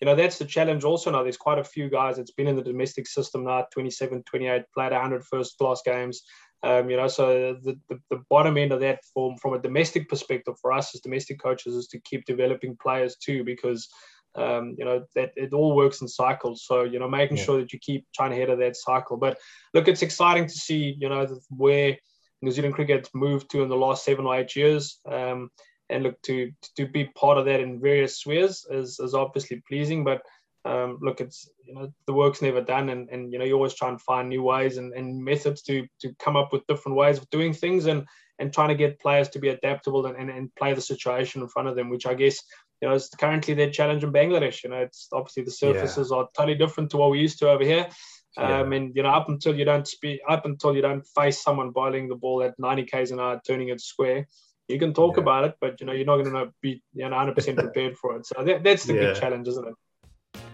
[0.00, 1.22] You know, that's the challenge also now.
[1.22, 4.92] There's quite a few guys that's been in the domestic system now, 27, 28, played
[4.92, 6.22] 100 first class games.
[6.62, 10.08] Um, you know, so the, the, the, bottom end of that form from a domestic
[10.08, 13.88] perspective for us as domestic coaches is to keep developing players too, because,
[14.34, 16.64] um, you know, that it all works in cycles.
[16.66, 17.44] So, you know, making yeah.
[17.44, 19.16] sure that you keep trying ahead of that cycle.
[19.16, 19.38] But
[19.72, 21.96] look, it's exciting to see, you know, where
[22.42, 24.98] New Zealand cricket's moved to in the last seven or eight years.
[25.08, 25.50] Um,
[25.90, 30.04] and look to to be part of that in various spheres is, is obviously pleasing
[30.04, 30.22] but
[30.64, 33.74] um, look it's you know the work's never done and, and you know you always
[33.74, 37.18] try and find new ways and, and methods to to come up with different ways
[37.18, 38.04] of doing things and
[38.40, 41.48] and trying to get players to be adaptable and, and, and play the situation in
[41.48, 42.42] front of them which i guess
[42.80, 44.62] you know is currently their challenge in bangladesh.
[44.62, 46.18] You know it's obviously the surfaces yeah.
[46.18, 47.88] are totally different to what we used to over here.
[48.36, 51.70] Um, and you know, up until you don't speak, up until you don't face someone
[51.70, 54.28] bowling the ball at 90 k's an hour, turning it square,
[54.68, 55.22] you can talk yeah.
[55.22, 57.96] about it, but you know you're not going to be you know 100 percent prepared
[57.96, 58.26] for it.
[58.26, 59.00] So that, that's the yeah.
[59.00, 59.74] big challenge, isn't it?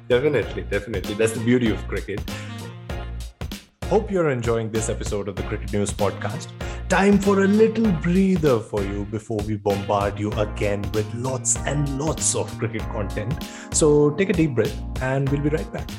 [0.08, 1.14] Definitely, definitely.
[1.14, 2.20] That's the beauty of cricket.
[3.84, 6.48] Hope you're enjoying this episode of the Cricket News Podcast.
[6.88, 11.98] Time for a little breather for you before we bombard you again with lots and
[11.98, 13.44] lots of cricket content.
[13.72, 15.90] So take a deep breath and we'll be right back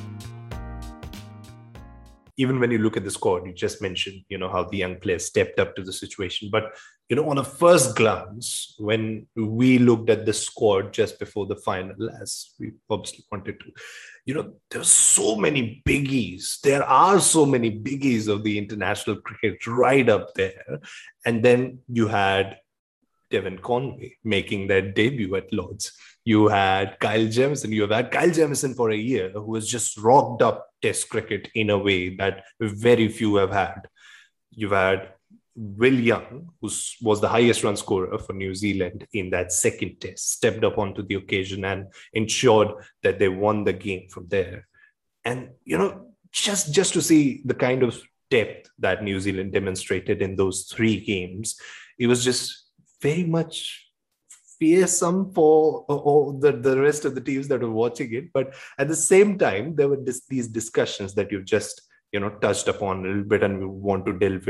[2.38, 5.00] even when you look at the squad, you just mentioned, you know, how the young
[5.00, 6.50] players stepped up to the situation.
[6.52, 6.76] But,
[7.08, 11.56] you know, on a first glance, when we looked at the squad just before the
[11.56, 13.66] final, as we obviously wanted to,
[14.26, 16.60] you know, there were so many biggies.
[16.62, 20.80] There are so many biggies of the international cricket right up there.
[21.26, 22.58] And then you had
[23.30, 25.92] Devon Conway making their debut at Lords
[26.26, 27.72] you had Kyle Jamieson.
[27.72, 31.50] You have had Kyle Jamieson for a year, who has just rocked up Test cricket
[31.54, 33.88] in a way that very few have had.
[34.50, 35.10] You've had
[35.56, 36.70] Will Young, who
[37.02, 41.04] was the highest run scorer for New Zealand in that second Test, stepped up onto
[41.04, 42.70] the occasion and ensured
[43.04, 44.68] that they won the game from there.
[45.24, 50.24] And you know, just just to see the kind of depth that New Zealand demonstrated
[50.24, 51.56] in those three games,
[52.00, 52.66] it was just
[53.02, 53.85] very much
[54.60, 58.32] fearsome for or the, the rest of the teams that were watching it.
[58.34, 62.30] But at the same time, there were this, these discussions that you've just you know
[62.30, 64.48] touched upon a little bit, and we want to delve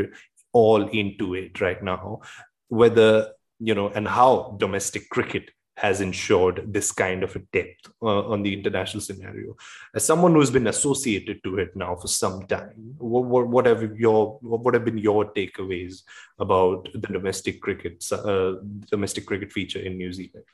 [0.54, 2.22] all into it right now.
[2.68, 8.28] Whether you know and how domestic cricket has ensured this kind of a depth uh,
[8.30, 9.56] on the international scenario.
[9.94, 14.00] As someone who's been associated to it now for some time, what, what, what have
[14.00, 16.04] your what have been your takeaways
[16.40, 18.54] about the domestic cricket uh,
[18.90, 20.46] domestic cricket feature in New Zealand?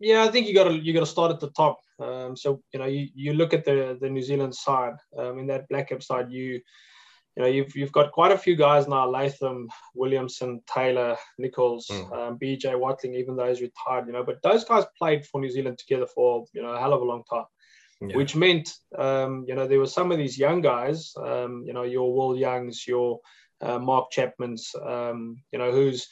[0.00, 1.80] Yeah, I think you got to you got to start at the top.
[2.00, 4.94] Um, so you know, you, you look at the the New Zealand side.
[5.16, 6.60] Um, in that black cap side, you
[7.36, 12.12] you know, you've you've got quite a few guys now: Latham, Williamson, Taylor, Nicholls, mm.
[12.12, 14.06] um, BJ Watling, even though he's retired.
[14.06, 16.92] You know, but those guys played for New Zealand together for you know a hell
[16.92, 17.44] of a long time.
[18.02, 18.16] Yeah.
[18.16, 21.82] Which meant, um, you know, there were some of these young guys, um, you know,
[21.82, 23.20] your Will Youngs, your
[23.60, 26.08] uh, Mark Chapman's, um, you know, who's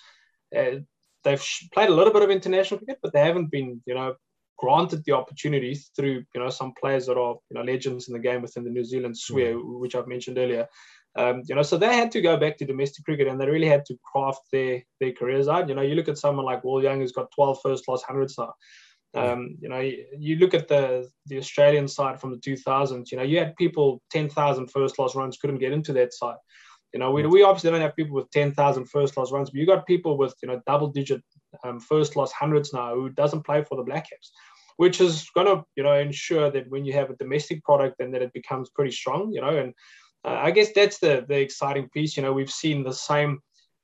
[0.55, 0.81] uh,
[1.25, 4.15] they've played a little bit of international cricket, but they haven't been, you know,
[4.59, 8.21] granted the opportunity through, you know, some players that are, you know, legends in the
[8.21, 9.79] game within the New Zealand sphere, mm.
[9.79, 10.67] which I've mentioned earlier.
[11.19, 13.67] Um, you know, so they had to go back to domestic cricket and they really
[13.67, 15.69] had to craft their their careers out.
[15.69, 18.39] You know, you look at someone like Will Young who's got 12 first class hundreds
[18.39, 18.55] now.
[19.15, 23.11] Um, you know, you, you, look at the the Australian side from the 2000s.
[23.11, 26.37] You know, you had people 10,000 first class runs couldn't get into that side.
[26.93, 29.67] You know, we, we obviously don't have people with 10,000 first class runs, but you
[29.67, 31.23] got people with, you know, double digit
[31.65, 34.31] um, first class hundreds now who doesn't play for the Black Caps,
[34.77, 38.13] which is going to, you know, ensure that when you have a domestic product, then
[38.13, 39.75] that it becomes pretty strong, you know, and
[40.29, 42.17] I guess that's the, the exciting piece.
[42.17, 43.41] You know, we've seen the same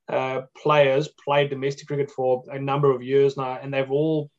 [0.08, 4.30] uh, players play domestic cricket for a number of years now, and they've all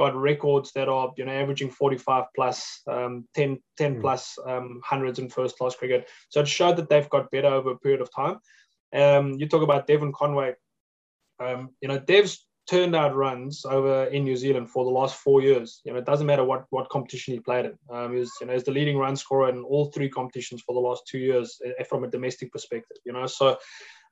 [0.00, 4.00] got records that are you know averaging 45 plus um, 10 10 mm.
[4.00, 7.72] plus um, hundreds in first class cricket so it showed that they've got better over
[7.72, 8.38] a period of time
[8.94, 10.54] um, you talk about devon conway
[11.38, 15.42] um, you know dev's turned out runs over in new zealand for the last four
[15.42, 15.80] years.
[15.84, 17.78] You know it doesn't matter what what competition he played in.
[17.90, 20.74] Um, he was you know as the leading run scorer in all three competitions for
[20.74, 23.26] the last two years eh, from a domestic perspective you know.
[23.26, 23.56] So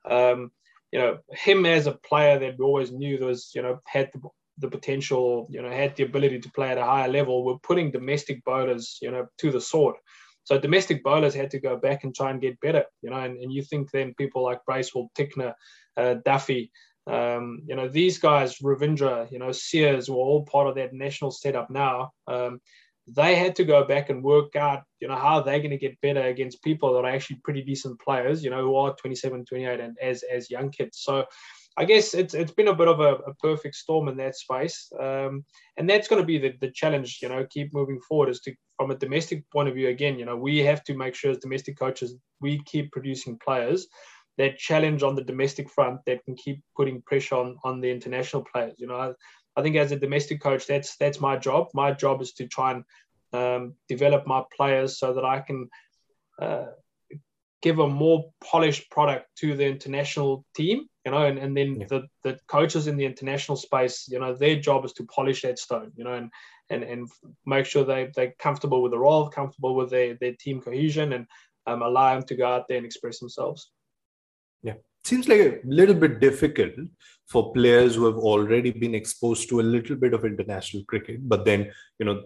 [0.09, 0.51] um,
[0.91, 4.19] you know him as a player that we always knew was you know had the
[4.59, 7.91] the potential, you know, had the ability to play at a higher level, We're putting
[7.91, 9.95] domestic bowlers, you know, to the sword.
[10.43, 13.37] So domestic bowlers had to go back and try and get better, you know, and,
[13.37, 15.53] and you think then people like Bracewell, Tickner,
[15.95, 16.71] uh, Duffy,
[17.09, 21.31] um, you know, these guys, Ravindra, you know, Sears were all part of that national
[21.31, 22.11] setup now.
[22.27, 22.61] Um,
[23.07, 25.99] they had to go back and work out, you know, how they're going to get
[26.01, 29.79] better against people that are actually pretty decent players, you know, who are 27, 28
[29.79, 30.99] and as, as young kids.
[31.01, 31.25] So,
[31.77, 34.91] I guess it's it's been a bit of a, a perfect storm in that space,
[34.99, 35.45] um,
[35.77, 37.19] and that's going to be the, the challenge.
[37.21, 39.87] You know, keep moving forward is to from a domestic point of view.
[39.87, 43.87] Again, you know, we have to make sure as domestic coaches we keep producing players
[44.39, 48.43] that challenge on the domestic front that can keep putting pressure on on the international
[48.43, 48.73] players.
[48.79, 49.11] You know, I,
[49.55, 51.67] I think as a domestic coach, that's that's my job.
[51.75, 52.83] My job is to try and
[53.31, 55.69] um, develop my players so that I can.
[56.41, 56.67] Uh,
[57.61, 61.87] give a more polished product to the international team you know, and, and then yeah.
[61.89, 65.57] the, the coaches in the international space, you know, their job is to polish that
[65.57, 66.29] stone, you know, and
[66.69, 67.09] and, and
[67.47, 71.25] make sure they, they're comfortable with the role, comfortable with their, their team cohesion, and
[71.65, 73.71] um, allow them to go out there and express themselves.
[74.63, 74.75] Yeah.
[75.03, 76.73] Seems like a little bit difficult
[77.27, 81.45] for players who have already been exposed to a little bit of international cricket, but
[81.45, 82.23] then, you know,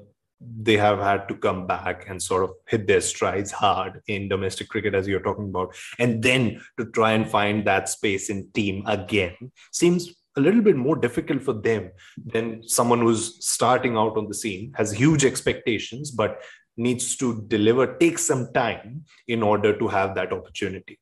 [0.62, 4.70] they have had to come back and sort of hit their strides hard in domestic
[4.70, 8.84] cricket as you're talking about and then to try and find that space in team
[8.88, 9.36] again
[9.72, 11.92] seems a little bit more difficult for them
[12.26, 16.42] than someone who's starting out on the scene has huge expectations but
[16.76, 21.00] needs to deliver take some time in order to have that opportunity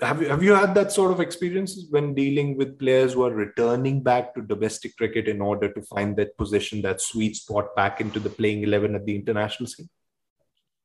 [0.00, 3.32] have you have you had that sort of experiences when dealing with players who are
[3.32, 8.00] returning back to domestic cricket in order to find that position, that sweet spot back
[8.00, 9.88] into the playing eleven at the international scene?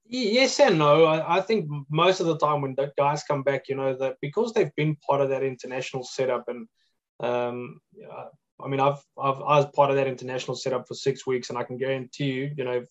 [0.06, 1.04] Yes and no.
[1.06, 4.16] I, I think most of the time when the guys come back, you know that
[4.22, 6.68] because they've been part of that international setup and
[7.20, 7.82] um,
[8.64, 11.58] I mean, I've, I've I was part of that international setup for six weeks, and
[11.58, 12.86] I can guarantee you, you know,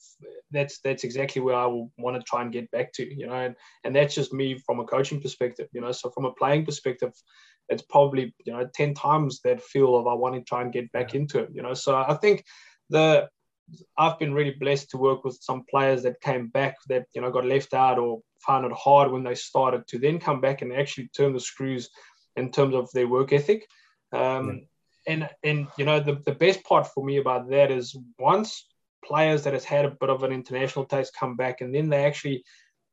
[0.51, 3.35] that's that's exactly where I will want to try and get back to, you know,
[3.35, 3.55] and
[3.85, 5.93] and that's just me from a coaching perspective, you know.
[5.93, 7.13] So from a playing perspective,
[7.69, 10.91] it's probably you know ten times that feel of I want to try and get
[10.93, 11.75] back into it, you know.
[11.75, 12.45] So I think
[12.89, 13.29] the
[13.99, 17.31] I've been really blessed to work with some players that came back that you know
[17.31, 20.73] got left out or found it hard when they started to then come back and
[20.73, 21.91] actually turn the screws
[22.37, 23.67] in terms of their work ethic.
[24.13, 24.65] Um, yeah
[25.09, 28.67] and and you know the, the best part for me about that is once
[29.05, 32.05] players that has had a bit of an international taste come back and then they
[32.05, 32.45] actually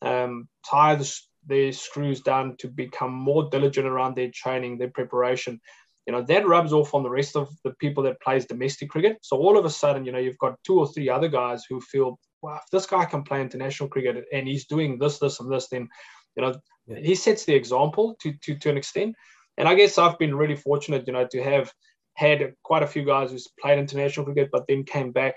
[0.02, 5.60] um, tie the, their screws down to become more diligent around their training their preparation
[6.06, 9.18] you know that rubs off on the rest of the people that plays domestic cricket
[9.22, 11.82] so all of a sudden you know you've got two or three other guys who
[11.82, 15.52] feel wow if this guy can play international cricket and he's doing this this and
[15.52, 15.88] this then
[16.36, 16.56] you know
[16.88, 17.00] yeah.
[17.00, 19.16] he sets the example to, to to an extent
[19.58, 21.72] and i guess i've been really fortunate you know to have
[22.16, 25.36] had quite a few guys who played international cricket, but then came back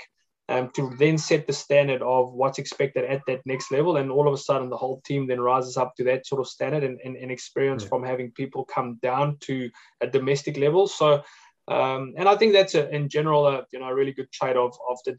[0.49, 3.97] um, to then set the standard of what's expected at that next level.
[3.97, 6.49] And all of a sudden, the whole team then rises up to that sort of
[6.49, 7.91] standard and, and, and experience yeah.
[7.91, 10.89] from having people come down to a domestic level.
[10.89, 11.23] So,
[11.69, 14.57] um, and I think that's a, in general, a, you know, a really good trait
[14.57, 15.19] of, of the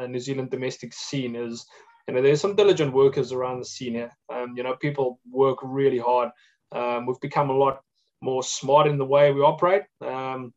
[0.00, 1.66] uh, New Zealand domestic scene is
[2.08, 4.12] you know, there's some diligent workers around the scene here.
[4.32, 6.30] Um, you know, people work really hard.
[6.72, 7.80] Um, we've become a lot
[8.20, 9.82] more smart in the way we operate.
[10.02, 10.52] Um,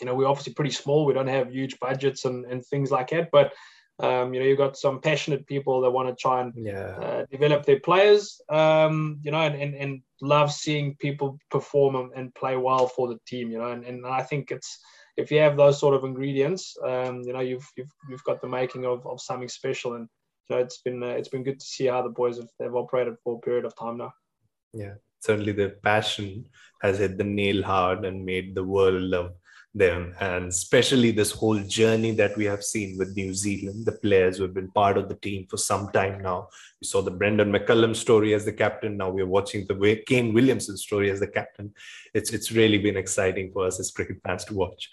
[0.00, 1.04] you know, we're obviously pretty small.
[1.04, 3.30] We don't have huge budgets and, and things like that.
[3.30, 3.52] But,
[4.00, 6.96] um, you know, you've got some passionate people that want to try and yeah.
[7.02, 12.12] uh, develop their players, um, you know, and, and, and love seeing people perform and,
[12.14, 13.72] and play well for the team, you know.
[13.72, 14.78] And, and I think it's,
[15.16, 18.46] if you have those sort of ingredients, um, you know, you've, you've, you've got the
[18.46, 19.94] making of, of something special.
[19.94, 20.08] And,
[20.48, 22.76] you know, it's been, uh, it's been good to see how the boys have, have
[22.76, 24.12] operated for a period of time now.
[24.72, 26.46] Yeah, certainly the passion
[26.82, 29.32] has hit the nail hard and made the world love
[29.74, 34.36] them and especially this whole journey that we have seen with New Zealand, the players
[34.36, 36.48] who have been part of the team for some time now.
[36.80, 38.96] We saw the Brendon McCullum story as the captain.
[38.96, 41.72] Now we're watching the way Kane Williamson story as the captain.
[42.14, 44.88] It's it's really been exciting for us as cricket fans to watch.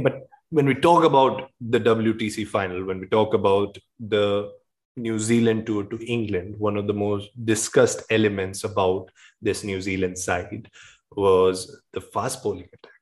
[0.00, 4.52] But when we talk about the WTC final, when we talk about the
[4.96, 10.18] New Zealand tour to England, one of the most discussed elements about this New Zealand
[10.18, 10.70] side
[11.12, 12.99] was the fast bowling attack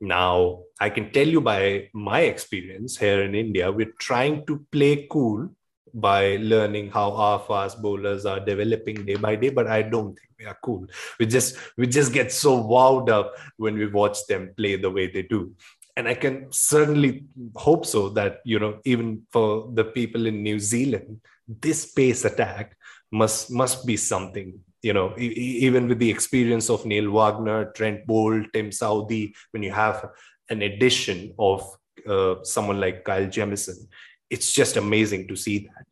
[0.00, 5.08] now, I can tell you by my experience here in India, we're trying to play
[5.10, 5.50] cool
[5.94, 10.28] by learning how our fast bowlers are developing day by day but i don't think
[10.38, 10.86] we are cool.
[11.18, 15.08] We just we just get so wowed up when we watch them play the way
[15.08, 15.54] they do.
[15.96, 17.24] And i can certainly
[17.56, 22.76] hope so that you know even for the people in new zealand this pace attack
[23.10, 28.06] must must be something you know, e- even with the experience of Neil Wagner, Trent
[28.06, 30.08] Boult, Tim Southee, when you have
[30.50, 31.68] an addition of
[32.08, 33.88] uh, someone like Kyle Jamieson,
[34.30, 35.84] it's just amazing to see that.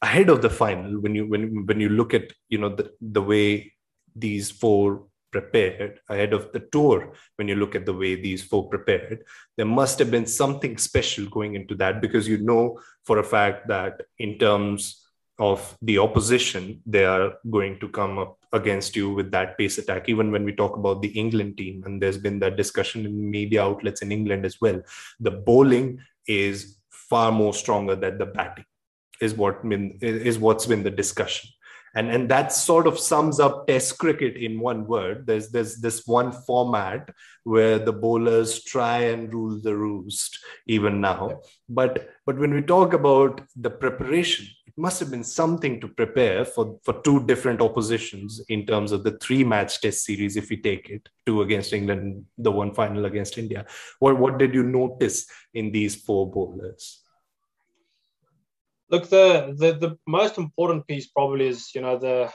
[0.00, 3.22] Ahead of the final, when you when when you look at you know the the
[3.22, 3.72] way
[4.14, 8.68] these four prepared ahead of the tour when you look at the way these four
[8.68, 9.22] prepared
[9.56, 13.68] there must have been something special going into that because you know for a fact
[13.68, 15.07] that in terms
[15.38, 20.08] of the opposition, they are going to come up against you with that pace attack.
[20.08, 23.62] Even when we talk about the England team, and there's been that discussion in media
[23.62, 24.80] outlets in England as well,
[25.20, 28.64] the bowling is far more stronger than the batting.
[29.20, 31.50] Is what been is what's been the discussion
[31.94, 35.26] and and that sort of sums up test cricket in one word.
[35.26, 37.10] There's there's this one format
[37.44, 41.40] where the bowlers try and rule the roost even now.
[41.68, 46.44] But but when we talk about the preparation it must have been something to prepare
[46.44, 50.58] for for two different oppositions in terms of the three match test series if we
[50.60, 53.64] take it two against england the one final against india.
[53.98, 57.02] What what did you notice in these four bowlers
[58.90, 62.30] Look, the, the the most important piece probably is you know the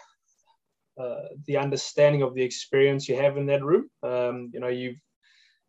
[1.02, 3.90] uh, the understanding of the experience you have in that room.
[4.04, 4.98] Um, you know, you've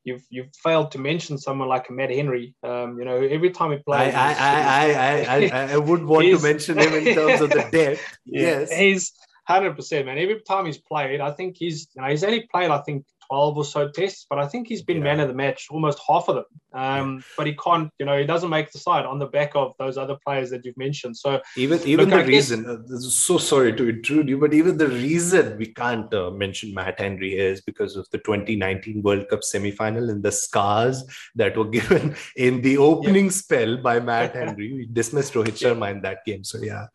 [0.04, 2.54] you've you've failed to mention someone like Matt Henry.
[2.62, 6.26] Um, you know, every time he plays, I I, I, I, I, I would want
[6.26, 8.18] to mention him in terms of the depth.
[8.26, 9.12] yes, he's
[9.46, 10.18] hundred percent, man.
[10.18, 13.56] Every time he's played, I think he's you know he's only played I think 12
[13.56, 15.04] or so tests, but I think he's been yeah.
[15.04, 16.44] man of the match almost half of them.
[16.72, 17.22] Um, yeah.
[17.36, 19.98] But he can't, you know, he doesn't make the side on the back of those
[19.98, 21.16] other players that you've mentioned.
[21.16, 24.54] So even even look, the I reason, guess, uh, so sorry to intrude you, but
[24.54, 29.28] even the reason we can't uh, mention Matt Henry is because of the 2019 World
[29.28, 31.02] Cup semi-final and the scars
[31.34, 33.38] that were given in the opening yeah.
[33.42, 34.72] spell by Matt Henry.
[34.72, 36.44] We dismissed Rohit Sharma in that game.
[36.44, 36.86] So yeah,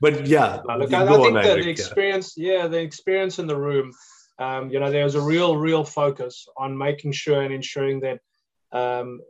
[0.00, 3.92] but yeah, look, I, I think the, the experience, yeah, the experience in the room
[4.42, 8.20] um, you know, there was a real, real focus on making sure and ensuring that
[8.72, 9.20] um,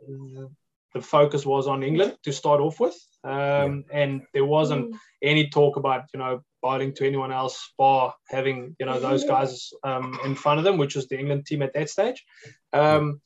[0.93, 4.01] the focus was on England to start off with, um, yeah.
[4.01, 8.85] and there wasn't any talk about you know bowling to anyone else bar having you
[8.85, 11.89] know those guys um, in front of them, which was the England team at that
[11.89, 12.23] stage.
[12.71, 13.21] Um,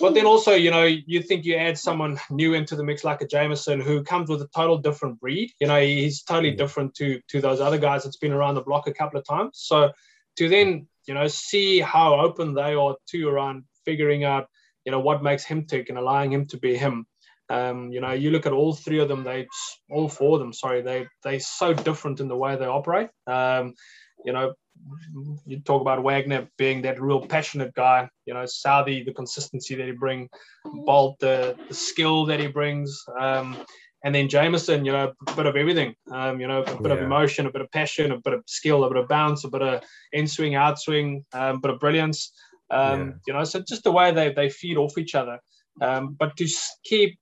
[0.00, 3.20] but then also, you know, you think you add someone new into the mix like
[3.20, 5.52] a Jamieson who comes with a total different breed.
[5.60, 8.88] You know, he's totally different to to those other guys that's been around the block
[8.88, 9.52] a couple of times.
[9.54, 9.92] So
[10.36, 14.48] to then you know, see how open they are to around figuring out,
[14.84, 17.06] you know, what makes him tick and allowing him to be him.
[17.50, 19.46] Um, you know, you look at all three of them, they
[19.90, 23.10] all four of them, sorry, they they so different in the way they operate.
[23.26, 23.74] Um,
[24.24, 24.54] you know,
[25.46, 29.86] you talk about Wagner being that real passionate guy, you know, Southee, the consistency that
[29.86, 30.28] he brings,
[30.66, 33.04] Boult, the, the skill that he brings.
[33.20, 33.56] Um,
[34.04, 35.94] and then Jamieson, you know, a bit of everything.
[36.12, 36.98] Um, you know, a bit yeah.
[36.98, 39.48] of emotion, a bit of passion, a bit of skill, a bit of bounce, a
[39.48, 39.82] bit of
[40.12, 42.30] in swing, out swing, um, a bit of brilliance.
[42.70, 43.12] Um, yeah.
[43.26, 45.40] You know, so just the way they, they feed off each other.
[45.80, 46.46] Um, but to
[46.84, 47.18] keep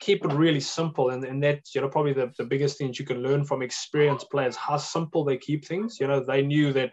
[0.00, 3.06] keep it really simple, and, and that's you know probably the, the biggest things you
[3.06, 5.98] can learn from experienced players how simple they keep things.
[6.00, 6.92] You know, they knew that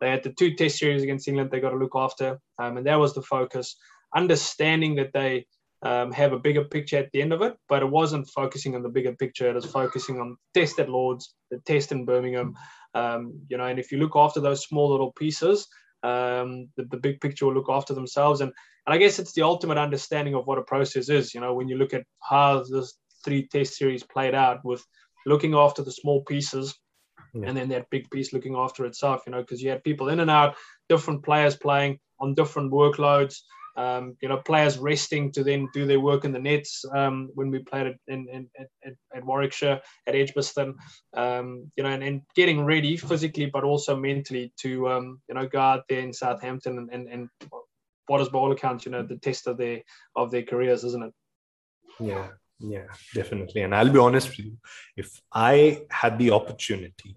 [0.00, 2.86] they had the two test series against England they got to look after, um, and
[2.86, 3.76] that was the focus.
[4.16, 5.46] Understanding that they
[5.82, 8.82] um, have a bigger picture at the end of it, but it wasn't focusing on
[8.82, 9.48] the bigger picture.
[9.48, 12.54] It was focusing on test at Lords, the test in Birmingham,
[12.94, 13.64] um, you know.
[13.64, 15.66] And if you look after those small little pieces,
[16.02, 18.40] um, the, the big picture will look after themselves.
[18.40, 18.52] And,
[18.86, 21.34] and I guess it's the ultimate understanding of what a process is.
[21.34, 24.84] You know, when you look at how this three test series played out with
[25.26, 26.74] looking after the small pieces
[27.34, 27.48] yeah.
[27.48, 30.20] and then that big piece looking after itself, you know, because you had people in
[30.20, 30.56] and out,
[30.88, 33.40] different players playing on different workloads.
[33.76, 37.50] Um, you know, players resting to then do their work in the nets um, when
[37.50, 40.76] we played it in, in, at, at, Warwickshire, at Edgbaston,
[41.14, 45.46] um, you know, and, and, getting ready physically, but also mentally to, um, you know,
[45.46, 47.28] go out there in Southampton and, and, and
[48.06, 49.82] what is by all accounts, you know, the test of their,
[50.16, 51.12] of their careers, isn't it?
[52.00, 53.62] Yeah, yeah, definitely.
[53.62, 54.58] And I'll be honest with you,
[54.96, 57.16] if I had the opportunity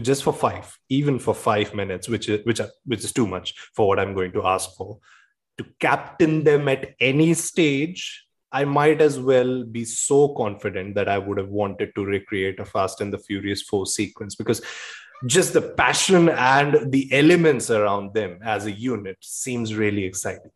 [0.00, 3.54] just for five, even for five minutes, which is which, are, which is too much
[3.74, 4.98] for what I'm going to ask for,
[5.58, 11.18] to captain them at any stage, I might as well be so confident that I
[11.18, 14.62] would have wanted to recreate a Fast and the Furious 4 sequence because
[15.26, 20.50] just the passion and the elements around them as a unit seems really exciting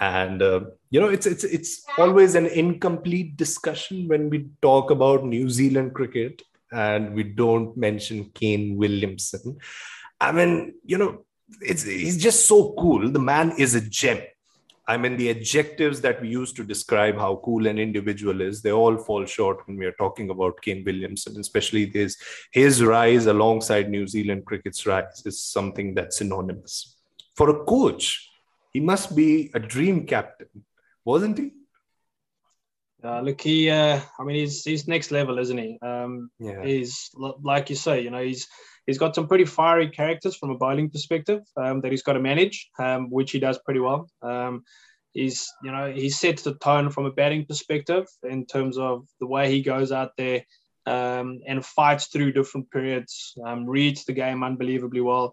[0.00, 0.60] and uh,
[0.90, 5.94] you know it's it's it's always an incomplete discussion when we talk about New Zealand
[5.94, 9.58] cricket and we don't mention Kane Williamson.
[10.20, 11.25] I mean, you know,
[11.60, 13.10] it's he's just so cool.
[13.10, 14.18] The man is a gem.
[14.88, 18.70] I mean, the adjectives that we use to describe how cool an individual is, they
[18.70, 22.16] all fall short when we are talking about Kane Williamson, especially his,
[22.52, 26.98] his rise alongside New Zealand cricket's rise is something that's synonymous.
[27.34, 28.30] For a coach,
[28.72, 30.64] he must be a dream captain,
[31.04, 31.50] wasn't he?
[33.02, 35.78] Uh, look, he, uh, I mean, he's, he's next level, isn't he?
[35.82, 36.64] Um, yeah.
[36.64, 37.10] He's,
[37.42, 38.46] like you say, you know, he's,
[38.86, 42.20] he's got some pretty fiery characters from a bowling perspective um, that he's got to
[42.20, 44.08] manage, um, which he does pretty well.
[44.22, 44.62] Um,
[45.12, 49.26] he's, you know, he sets the tone from a batting perspective in terms of the
[49.26, 50.44] way he goes out there
[50.86, 55.32] um, and fights through different periods, um, reads the game unbelievably well.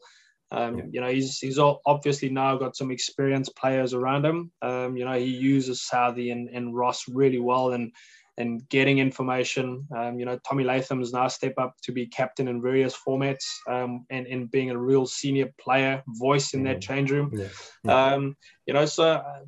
[0.51, 0.89] Um.
[0.91, 4.51] You know, he's he's obviously now got some experienced players around him.
[4.61, 7.91] Um, you know, he uses Southee and, and Ross really well and
[8.37, 9.87] and getting information.
[9.95, 13.45] Um, you know, Tommy Latham has now stepped up to be captain in various formats
[13.67, 16.81] um, and, and being a real senior player voice in that mm.
[16.81, 17.31] change room.
[17.33, 17.47] Yeah.
[17.83, 18.13] Yeah.
[18.13, 19.39] Um, you know, so uh,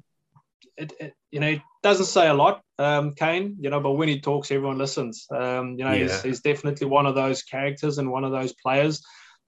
[0.77, 4.07] it, it, you know, it doesn't say a lot, um, Kane, you know, but when
[4.07, 5.25] he talks, everyone listens.
[5.31, 9.01] Um, you know, he's, he's definitely one of those characters and one of those players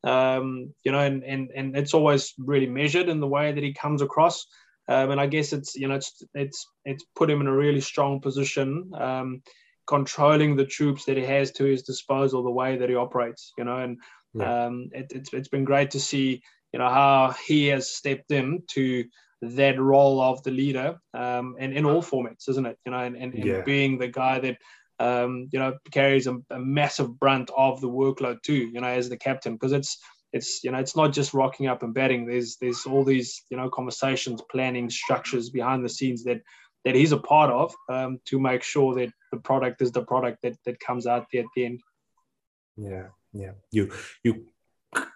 [0.03, 3.73] um, you know, and, and and it's always really measured in the way that he
[3.73, 4.45] comes across.
[4.87, 7.81] Um, and I guess it's you know it's it's it's put him in a really
[7.81, 9.41] strong position, um,
[9.85, 13.53] controlling the troops that he has to his disposal, the way that he operates.
[13.57, 13.97] You know, and
[14.33, 14.65] yeah.
[14.65, 18.63] um, it, it's it's been great to see you know how he has stepped in
[18.71, 19.05] to
[19.41, 22.77] that role of the leader, um, and in all formats, isn't it?
[22.85, 23.61] You know, and, and, and yeah.
[23.61, 24.57] being the guy that
[24.99, 29.09] um, you know, carries a, a, massive brunt of the workload too, you know, as
[29.09, 29.99] the captain, because it's
[30.33, 32.25] it's you know it's not just rocking up and batting.
[32.25, 36.41] There's there's all these you know conversations, planning, structures behind the scenes that
[36.85, 40.39] that he's a part of um, to make sure that the product is the product
[40.43, 41.81] that that comes out there at the end.
[42.75, 43.51] Yeah, yeah.
[43.71, 43.91] You
[44.23, 44.45] you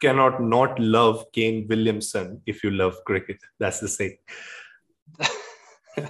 [0.01, 3.37] cannot not love Kane Williamson if you love cricket.
[3.59, 4.17] That's the saying.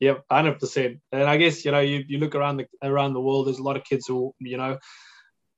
[0.00, 0.98] Yep, hundred percent.
[1.12, 3.46] And I guess you know you, you look around the around the world.
[3.46, 4.76] There's a lot of kids who you know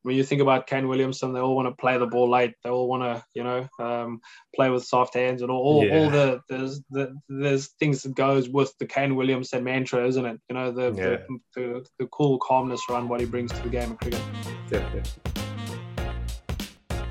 [0.06, 2.54] when you think about Kane Williamson, they all want to play the ball late.
[2.62, 4.20] They all want to, you know, um,
[4.54, 5.98] play with soft hands and all, all, yeah.
[5.98, 10.40] all the there's the there's things that goes with the Kane Williamson mantra, isn't it?
[10.48, 11.16] You know, the, yeah.
[11.26, 14.22] the, the, the cool calmness around what he brings to the game of cricket.
[14.68, 15.02] Definitely.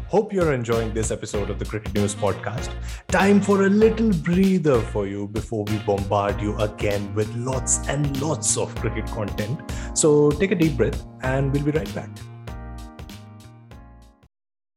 [0.08, 2.72] Hope you're enjoying this episode of the Cricket News Podcast.
[3.10, 8.22] Time for a little breather for you before we bombard you again with lots and
[8.22, 9.60] lots of cricket content.
[9.94, 12.10] So take a deep breath and we'll be right back.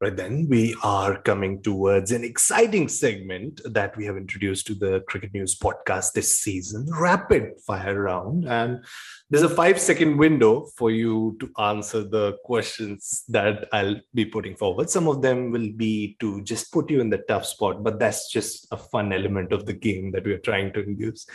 [0.00, 5.00] Right then, we are coming towards an exciting segment that we have introduced to the
[5.08, 8.44] Cricket News podcast this season Rapid Fire Round.
[8.44, 8.84] And
[9.28, 14.54] there's a five second window for you to answer the questions that I'll be putting
[14.54, 14.88] forward.
[14.88, 18.30] Some of them will be to just put you in the tough spot, but that's
[18.30, 21.26] just a fun element of the game that we're trying to induce.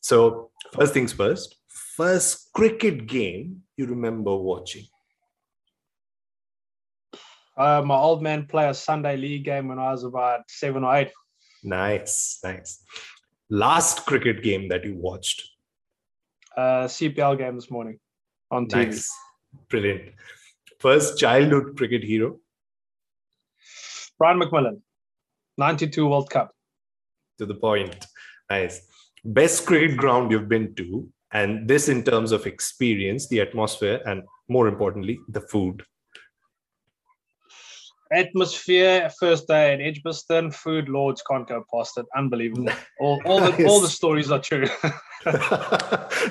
[0.00, 4.84] So, first things first, first cricket game you remember watching?
[7.60, 10.96] Uh, my old man play a Sunday league game when I was about seven or
[10.96, 11.10] eight.
[11.62, 12.82] Nice, nice.
[13.50, 15.46] Last cricket game that you watched?
[16.56, 17.98] Uh, CPL game this morning
[18.50, 18.86] on TV.
[18.86, 19.10] Nice,
[19.68, 20.14] brilliant.
[20.78, 22.38] First childhood cricket hero?
[24.18, 24.80] Brian McMillan,
[25.58, 26.54] 92 World Cup.
[27.36, 28.06] To the point.
[28.48, 28.86] Nice.
[29.22, 34.22] Best cricket ground you've been to, and this in terms of experience, the atmosphere, and
[34.48, 35.82] more importantly, the food.
[38.12, 42.06] Atmosphere, first day at Edgbaston, food lords can't go past it.
[42.16, 42.68] Unbelievable.
[43.00, 44.66] All, all the all the stories are true.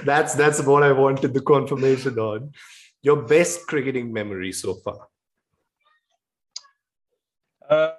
[0.03, 2.51] that's that's what I wanted the confirmation on.
[3.01, 5.07] Your best cricketing memory so far?
[7.69, 7.91] Uh,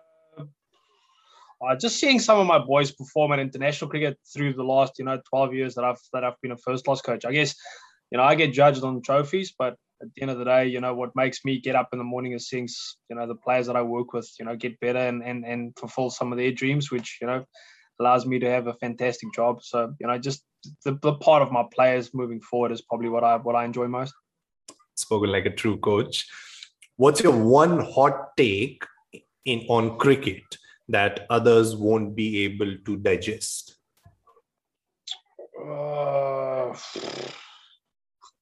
[1.62, 5.04] uh, just seeing some of my boys perform at international cricket through the last, you
[5.04, 7.24] know, 12 years that I've that I've been a first class coach.
[7.24, 7.54] I guess,
[8.10, 10.80] you know, I get judged on trophies, but at the end of the day, you
[10.80, 12.68] know, what makes me get up in the morning is seeing,
[13.08, 15.76] you know, the players that I work with, you know, get better and and, and
[15.78, 17.44] fulfill some of their dreams, which, you know,
[18.00, 19.62] allows me to have a fantastic job.
[19.62, 20.42] So, you know, just
[20.84, 23.88] the, the part of my players moving forward is probably what I what I enjoy
[23.88, 24.14] most.
[24.94, 26.26] Spoken like a true coach.
[26.96, 28.84] What's your one hot take
[29.44, 30.42] in on cricket
[30.88, 33.76] that others won't be able to digest?
[35.58, 36.74] Uh,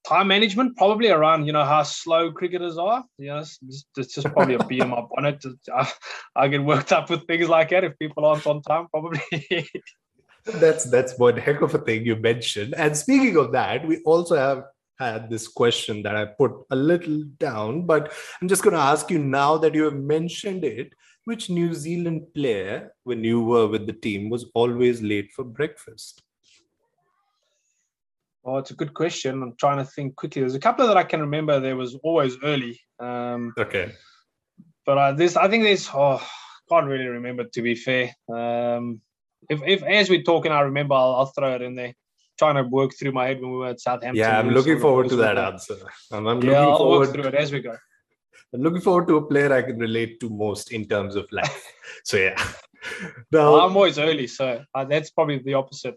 [0.09, 3.05] time management, probably around you know how slow cricketers are.
[3.19, 5.45] Yes, it's, it's just probably a bee in my bonnet.
[5.75, 5.91] I,
[6.35, 8.87] I get worked up with things like that if people aren't on time.
[8.91, 9.21] Probably.
[10.45, 12.75] that's that's one heck of a thing you mentioned.
[12.77, 14.65] And speaking of that, we also have
[14.99, 19.11] had this question that I put a little down, but I'm just going to ask
[19.11, 20.93] you now that you have mentioned it
[21.29, 26.23] which New Zealand player, when you were with the team, was always late for breakfast?
[28.49, 29.43] Oh, it's a good question.
[29.43, 30.41] I'm trying to think quickly.
[30.41, 31.61] There's a couple that I can remember.
[31.61, 32.81] There was always early.
[32.99, 33.93] Um, okay.
[34.87, 35.89] But uh, this, I think there's.
[35.93, 36.23] Oh,
[36.69, 38.11] can't really remember to be fair.
[38.33, 39.01] Um,
[39.49, 41.95] if, if as we're talking, I remember, I'll, I'll throw it in there
[42.39, 44.17] trying to work through my head when we were at Southampton.
[44.17, 45.77] Yeah, I'm looking forward to that answer.
[46.13, 47.01] I'm, I'm yeah, I'll forward.
[47.01, 47.77] work through it as we go.
[48.55, 51.73] I'm looking forward to a player I can relate to most in terms of life.
[52.05, 52.41] so yeah.
[53.33, 55.97] Now, I'm always early, so uh, that's probably the opposite.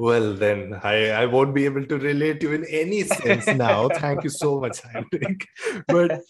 [0.00, 3.86] Well, then I, I won't be able to relate to in any sense now.
[3.90, 5.46] Thank you so much, Hendrik.
[5.86, 6.22] But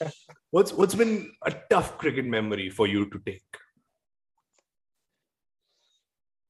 [0.50, 3.44] what's what's been a tough cricket memory for you to take?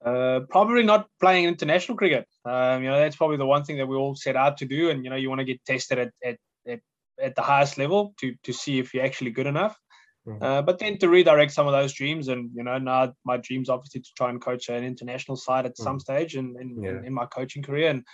[0.02, 2.26] Uh, probably not playing international cricket.
[2.46, 4.88] Um, you know, that's probably the one thing that we all set out to do.
[4.88, 6.80] And you know, you want to get tested at, at, at
[7.20, 9.76] at the highest level to to see if you're actually good enough.
[10.26, 10.42] Mm-hmm.
[10.42, 13.70] Uh, but then to redirect some of those dreams, and you know, now my dreams
[13.70, 16.90] obviously to try and coach an international side at some stage in in, yeah.
[16.90, 18.04] in in, my coaching career, and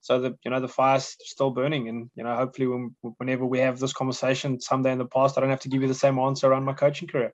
[0.00, 3.58] so the you know the fire's still burning, and you know, hopefully, when, whenever we
[3.58, 6.20] have this conversation someday in the past, I don't have to give you the same
[6.20, 7.32] answer around my coaching career.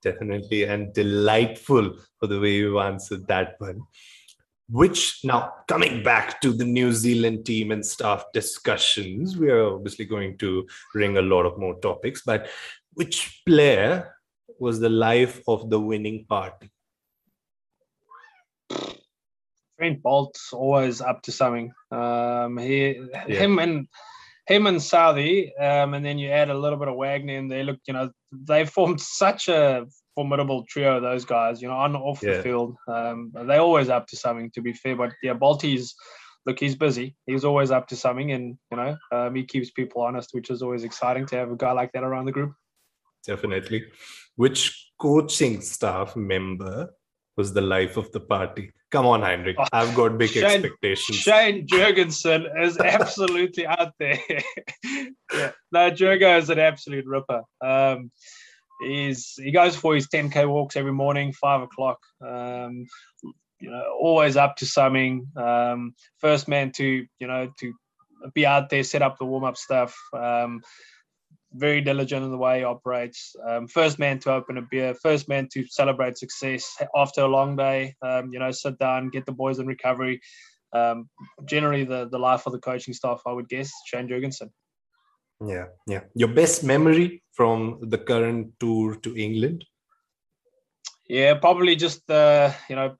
[0.00, 3.82] Definitely, and delightful for the way you answered that one
[4.70, 10.04] which now coming back to the New Zealand team and staff discussions, we are obviously
[10.04, 12.48] going to bring a lot of more topics, but
[12.94, 14.14] which player
[14.58, 16.70] was the life of the winning party?
[19.78, 21.72] Trent Boult's always up to something.
[21.90, 23.24] Um, he, yeah.
[23.26, 23.88] him and
[24.46, 27.62] him and Southee, um, and then you add a little bit of Wagner and they
[27.62, 32.22] look, you know, they formed such a formidable trio, those guys, you know, on off
[32.22, 32.36] yeah.
[32.36, 32.76] the field.
[32.88, 34.96] Um, they're always up to something, to be fair.
[34.96, 35.94] But yeah, Boulty's,
[36.44, 37.16] look, he's busy.
[37.26, 38.32] He's always up to something.
[38.32, 41.56] And, you know, um, he keeps people honest, which is always exciting to have a
[41.56, 42.52] guy like that around the group.
[43.26, 43.86] Definitely.
[44.36, 46.90] Which coaching staff member
[47.36, 48.72] was the life of the party?
[48.90, 49.56] Come on, Heinrich.
[49.58, 51.18] Oh, I've got big Shane, expectations.
[51.18, 54.18] Shane Jurgensen is absolutely out there.
[55.32, 55.52] yeah.
[55.70, 57.42] No, Jurgo is an absolute ripper.
[57.60, 58.10] Um,
[58.82, 61.98] he's he goes for his 10k walks every morning, five o'clock.
[62.20, 62.86] Um,
[63.60, 65.26] you know, always up to something.
[65.36, 67.72] Um, first man to you know to
[68.34, 69.96] be out there, set up the warm up stuff.
[70.12, 70.62] Um,
[71.52, 73.34] very diligent in the way he operates.
[73.46, 74.94] Um, first man to open a beer.
[74.94, 77.94] First man to celebrate success after a long day.
[78.02, 80.20] Um, you know, sit down, get the boys in recovery.
[80.72, 81.08] Um,
[81.46, 84.50] generally, the the life of the coaching staff, I would guess, Shane Jurgensen.
[85.44, 86.00] Yeah, yeah.
[86.14, 89.64] Your best memory from the current tour to England?
[91.08, 92.96] Yeah, probably just uh, you know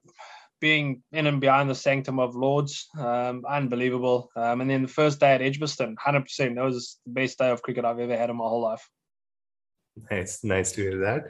[0.61, 4.31] being in and behind the sanctum of Lords, um, unbelievable.
[4.37, 6.57] Um, and then the first day at Edgbaston, hundred percent.
[6.57, 8.89] That was the best day of cricket I've ever had in my whole life.
[10.11, 11.25] Nice, nice to hear that.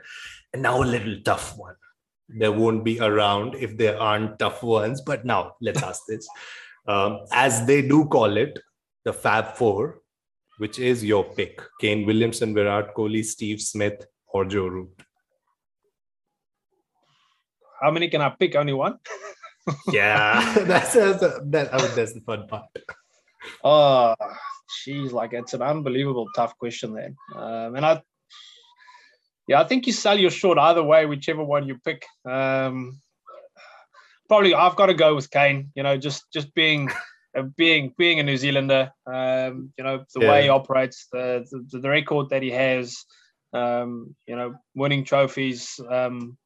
[0.53, 1.77] And now a little tough one.
[2.29, 5.01] There won't be around if there aren't tough ones.
[5.01, 6.29] But now let's ask this.
[6.87, 8.59] Um, as they do call it,
[9.05, 10.01] the Fab Four
[10.61, 11.63] which is your pick?
[11.81, 14.91] Kane Williamson, Virat Kohli, Steve Smith, or Joe Root?
[17.81, 18.55] How many can I pick?
[18.55, 18.99] Only one?
[19.93, 22.67] yeah, that's, that's, that, I mean, that's the fun part.
[23.65, 24.15] Oh,
[24.69, 27.17] she's like it's an unbelievable tough question then.
[27.35, 28.03] Um, and I,
[29.49, 32.05] yeah, I think you sell your short either way, whichever one you pick.
[32.29, 33.01] Um,
[34.29, 35.73] probably I've got to go with Kane.
[35.75, 36.91] You know, just just being
[37.37, 38.93] uh, being being a New Zealander.
[39.07, 40.31] Um, you know, the yeah.
[40.31, 42.97] way he operates, the, the, the record that he has.
[43.53, 46.39] Um, you know, winning trophies, um,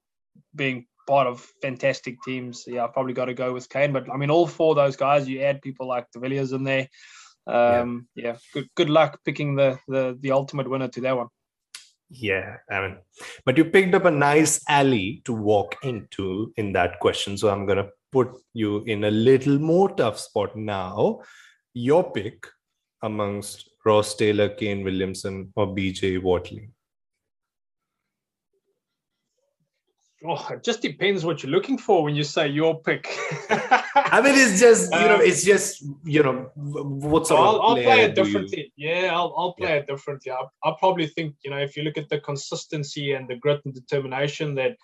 [0.55, 2.65] being part of fantastic teams.
[2.67, 3.93] Yeah, I've probably got to go with Kane.
[3.93, 6.65] But I mean, all four of those guys, you add people like De Villiers in
[6.65, 6.89] there.
[7.47, 8.25] Um, yeah.
[8.25, 11.29] yeah, good good luck picking the the the ultimate winner to that one.
[12.11, 12.97] Yeah, I mean,
[13.45, 17.37] but you picked up a nice alley to walk into in that question.
[17.37, 21.21] So I'm going to put you in a little more tough spot now.
[21.73, 22.47] Your pick
[23.03, 26.74] amongst Ross Taylor, Kane Williamson, or BJ Watling?
[30.27, 33.07] Oh, it just depends what you're looking for when you say your pick.
[33.51, 37.75] I mean, it's just you know, um, it's just you know, what sort I'll, I'll
[37.75, 38.73] play it differently.
[38.77, 38.89] You...
[38.89, 39.77] Yeah, I'll, I'll play yeah.
[39.77, 40.33] it differently.
[40.33, 43.61] I, I probably think you know, if you look at the consistency and the grit
[43.67, 44.77] and determination that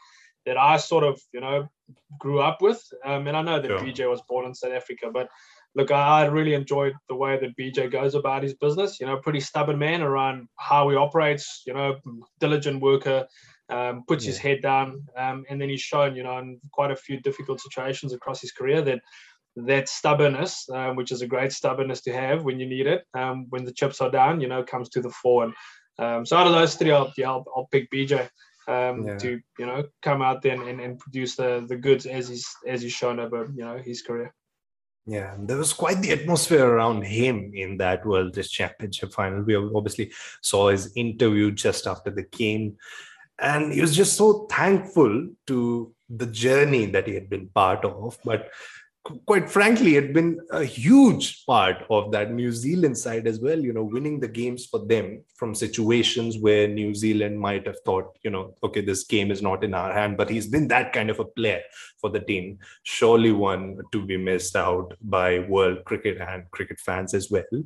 [0.44, 1.68] that I sort of you know
[2.18, 3.80] grew up with, um, and I know that sure.
[3.80, 5.28] BJ was born in South Africa, but
[5.74, 9.00] look, I really enjoyed the way that BJ goes about his business.
[9.00, 11.62] You know, pretty stubborn man around how he operates.
[11.66, 11.96] You know,
[12.40, 13.26] diligent worker
[13.70, 14.30] um, puts yeah.
[14.30, 17.60] his head down, um, and then he's shown, you know, in quite a few difficult
[17.60, 19.00] situations across his career that
[19.56, 23.46] that stubbornness, um, which is a great stubbornness to have when you need it, um,
[23.50, 25.44] when the chips are down, you know, comes to the fore.
[25.44, 25.54] And
[25.98, 28.28] um, so out of those three, I'll, yeah, I'll, I'll pick BJ
[28.68, 29.18] um, yeah.
[29.18, 32.48] to, you know, come out there and, and, and produce the the goods as he's
[32.66, 34.32] as he's shown over, you know, his career.
[35.06, 39.42] Yeah, there was quite the atmosphere around him in that World Championship final.
[39.42, 40.12] We obviously
[40.42, 42.76] saw his interview just after the game
[43.40, 48.18] and he was just so thankful to the journey that he had been part of.
[48.24, 48.50] But
[49.26, 53.72] quite frankly had been a huge part of that new zealand side as well you
[53.72, 58.30] know winning the games for them from situations where new zealand might have thought you
[58.30, 61.18] know okay this game is not in our hand but he's been that kind of
[61.18, 61.62] a player
[62.00, 62.58] for the team.
[62.82, 67.64] Surely one to be missed out by world cricket and cricket fans as well.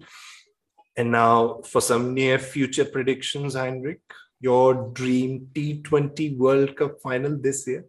[0.97, 4.03] And now for some near future predictions heinrich
[4.45, 7.87] your dream T20 World Cup final this year?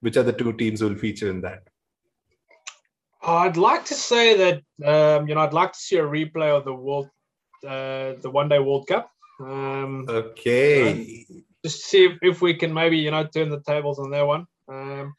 [0.00, 1.62] Which are the two teams will feature in that?
[3.22, 4.56] I'd like to say that
[4.92, 7.08] um, you know I'd like to see a replay of the world,
[7.66, 9.10] uh, the One Day World Cup.
[9.40, 11.26] Um, okay.
[11.64, 14.46] just see if, if, we can maybe you know turn the tables on that one.
[14.68, 15.14] Um,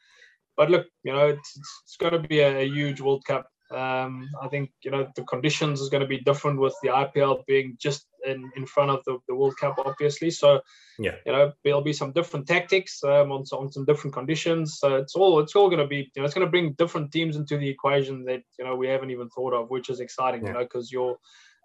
[0.56, 3.48] but look, you know it's, it's, it's going to be a, a, huge World Cup.
[3.70, 7.44] Um, I think you know the conditions is going to be different with the IPL
[7.46, 10.30] being just in, in front of the, the World Cup, obviously.
[10.30, 10.60] So
[10.98, 14.78] yeah, you know there'll be some different tactics um, on, on some different conditions.
[14.78, 17.10] So it's all it's all going to be you know it's going to bring different
[17.10, 20.42] teams into the equation that you know we haven't even thought of, which is exciting.
[20.42, 20.48] Yeah.
[20.48, 21.16] You know because your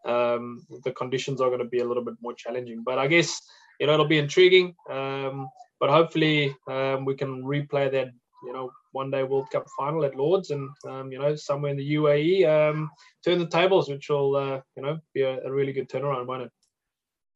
[0.06, 2.82] um, the conditions are going to be a little bit more challenging.
[2.84, 3.42] But I guess
[3.80, 4.76] you know it'll be intriguing.
[4.90, 5.50] Um,
[5.80, 8.10] but hopefully um, we can replay that
[8.44, 11.78] you know one day World Cup final at Lords, and um, you know somewhere in
[11.78, 12.90] the UAE, um,
[13.24, 16.44] turn the tables, which will uh, you know be a, a, really good turnaround, won't
[16.44, 16.52] it?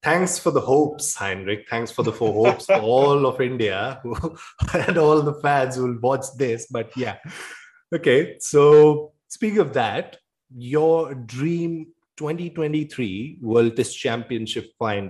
[0.03, 1.67] Thanks for the hopes, Heinrich.
[1.69, 4.01] Thanks for the four hopes for all of India
[4.73, 6.67] and all the fans who will watch this.
[6.69, 7.17] But yeah,
[7.93, 8.37] okay.
[8.39, 10.17] So speaking of that,
[10.55, 11.87] your dream
[12.17, 15.09] 2023 World Test Championship final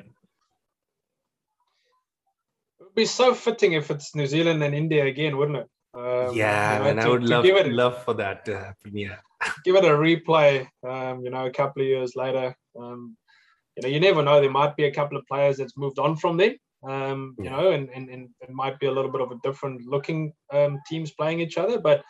[2.79, 5.69] It would be so fitting if it's New Zealand and India again, wouldn't it?
[5.95, 8.97] Um, yeah, you know, and to, I would love it, love for that to happen.
[8.97, 9.17] Yeah,
[9.63, 10.67] give it a replay.
[10.87, 12.55] Um, you know, a couple of years later.
[12.77, 13.17] Um,
[13.75, 14.41] you know, you never know.
[14.41, 16.55] There might be a couple of players that's moved on from them.
[16.87, 19.85] Um, you know, and, and and it might be a little bit of a different
[19.87, 21.79] looking um, teams playing each other.
[21.79, 22.03] But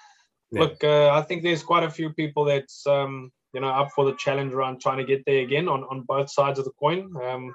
[0.51, 0.61] yeah.
[0.61, 4.05] look, uh, I think there's quite a few people that's um, you know up for
[4.05, 7.09] the challenge around trying to get there again on on both sides of the coin.
[7.23, 7.53] Um,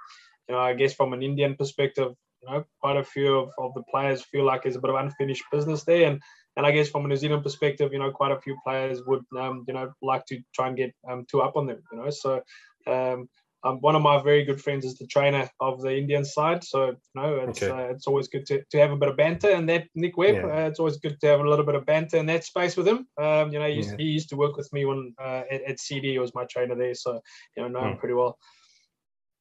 [0.49, 3.75] you know, I guess from an Indian perspective, you know, quite a few of, of
[3.75, 6.09] the players feel like there's a bit of unfinished business there.
[6.09, 6.21] And
[6.57, 9.25] and I guess from a New Zealand perspective, you know, quite a few players would,
[9.39, 12.11] um, you know, like to try and get um, two up on them, you know.
[12.11, 12.43] So
[12.89, 13.29] um,
[13.63, 16.65] um, one of my very good friends is the trainer of the Indian side.
[16.65, 17.71] So, you know, it's, okay.
[17.71, 19.51] uh, it's always good to, to have a bit of banter.
[19.51, 20.47] And that Nick Webb, yeah.
[20.47, 22.89] uh, it's always good to have a little bit of banter in that space with
[22.89, 23.07] him.
[23.21, 23.97] Um, you know, he used, yeah.
[23.99, 26.75] he used, to work with me when uh, at, at, CD, he was my trainer
[26.75, 26.95] there.
[26.95, 27.21] So,
[27.57, 27.99] you know, know him hmm.
[27.99, 28.39] pretty well.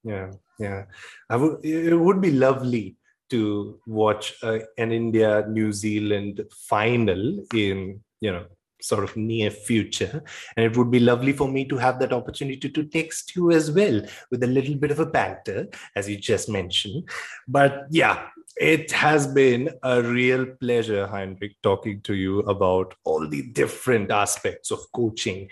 [0.04, 0.86] Yeah, yeah.
[1.30, 2.96] I would, it would be lovely
[3.30, 8.46] to watch uh, an India New Zealand final in you know
[8.82, 10.24] sort of near future.
[10.56, 13.70] And it would be lovely for me to have that opportunity to text you as
[13.70, 17.10] well with a little bit of a banter as you just mentioned.
[17.46, 18.28] But yeah
[18.60, 24.70] it has been a real pleasure heinrich talking to you about all the different aspects
[24.70, 25.50] of coaching.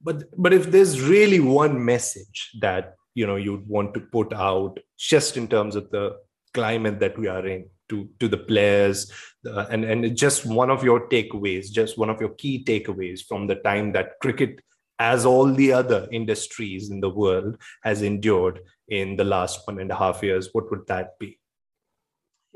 [0.00, 4.78] But but if there's really one message that you know you'd want to put out
[4.96, 6.16] just in terms of the
[6.54, 9.10] climate that we are in to to the players
[9.46, 13.46] uh, and and just one of your takeaways just one of your key takeaways from
[13.46, 14.60] the time that cricket
[14.98, 19.90] as all the other industries in the world has endured in the last one and
[19.90, 21.38] a half years what would that be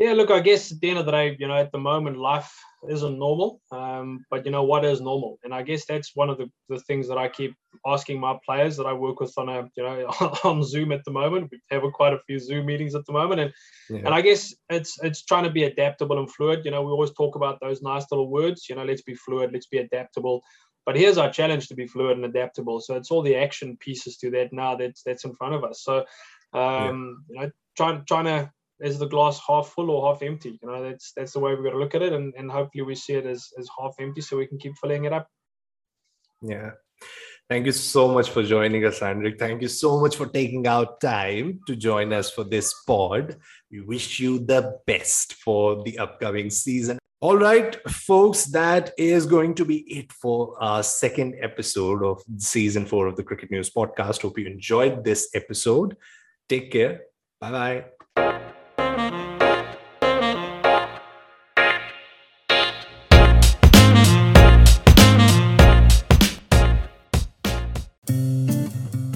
[0.00, 2.16] yeah look i guess at the end of the day you know at the moment
[2.16, 2.52] life
[2.88, 5.38] isn't normal um, but you know what is normal?
[5.44, 7.54] And i guess that's one of the, the things that i keep
[7.86, 10.06] asking my players that i work with on a you know
[10.44, 11.50] on zoom at the moment.
[11.52, 13.52] We have quite a few zoom meetings at the moment and
[13.90, 13.98] yeah.
[13.98, 16.64] and i guess it's it's trying to be adaptable and fluid.
[16.64, 19.50] You know we always talk about those nice little words you know let's be fluid
[19.52, 20.42] let's be adaptable.
[20.86, 22.80] But here's our challenge to be fluid and adaptable.
[22.80, 25.84] So it's all the action pieces to that now that's that's in front of us.
[25.84, 26.04] So
[26.54, 27.42] um, yeah.
[27.42, 28.50] you know trying trying to
[28.80, 30.58] is the glass half full or half empty?
[30.62, 32.82] You know, that's that's the way we've got to look at it, and, and hopefully
[32.82, 35.28] we see it as, as half empty so we can keep filling it up.
[36.42, 36.72] Yeah.
[37.48, 39.38] Thank you so much for joining us, Andrik.
[39.38, 43.38] Thank you so much for taking out time to join us for this pod.
[43.72, 47.00] We wish you the best for the upcoming season.
[47.20, 52.86] All right, folks, that is going to be it for our second episode of season
[52.86, 54.22] four of the Cricket News Podcast.
[54.22, 55.96] Hope you enjoyed this episode.
[56.48, 57.02] Take care.
[57.40, 57.84] Bye bye.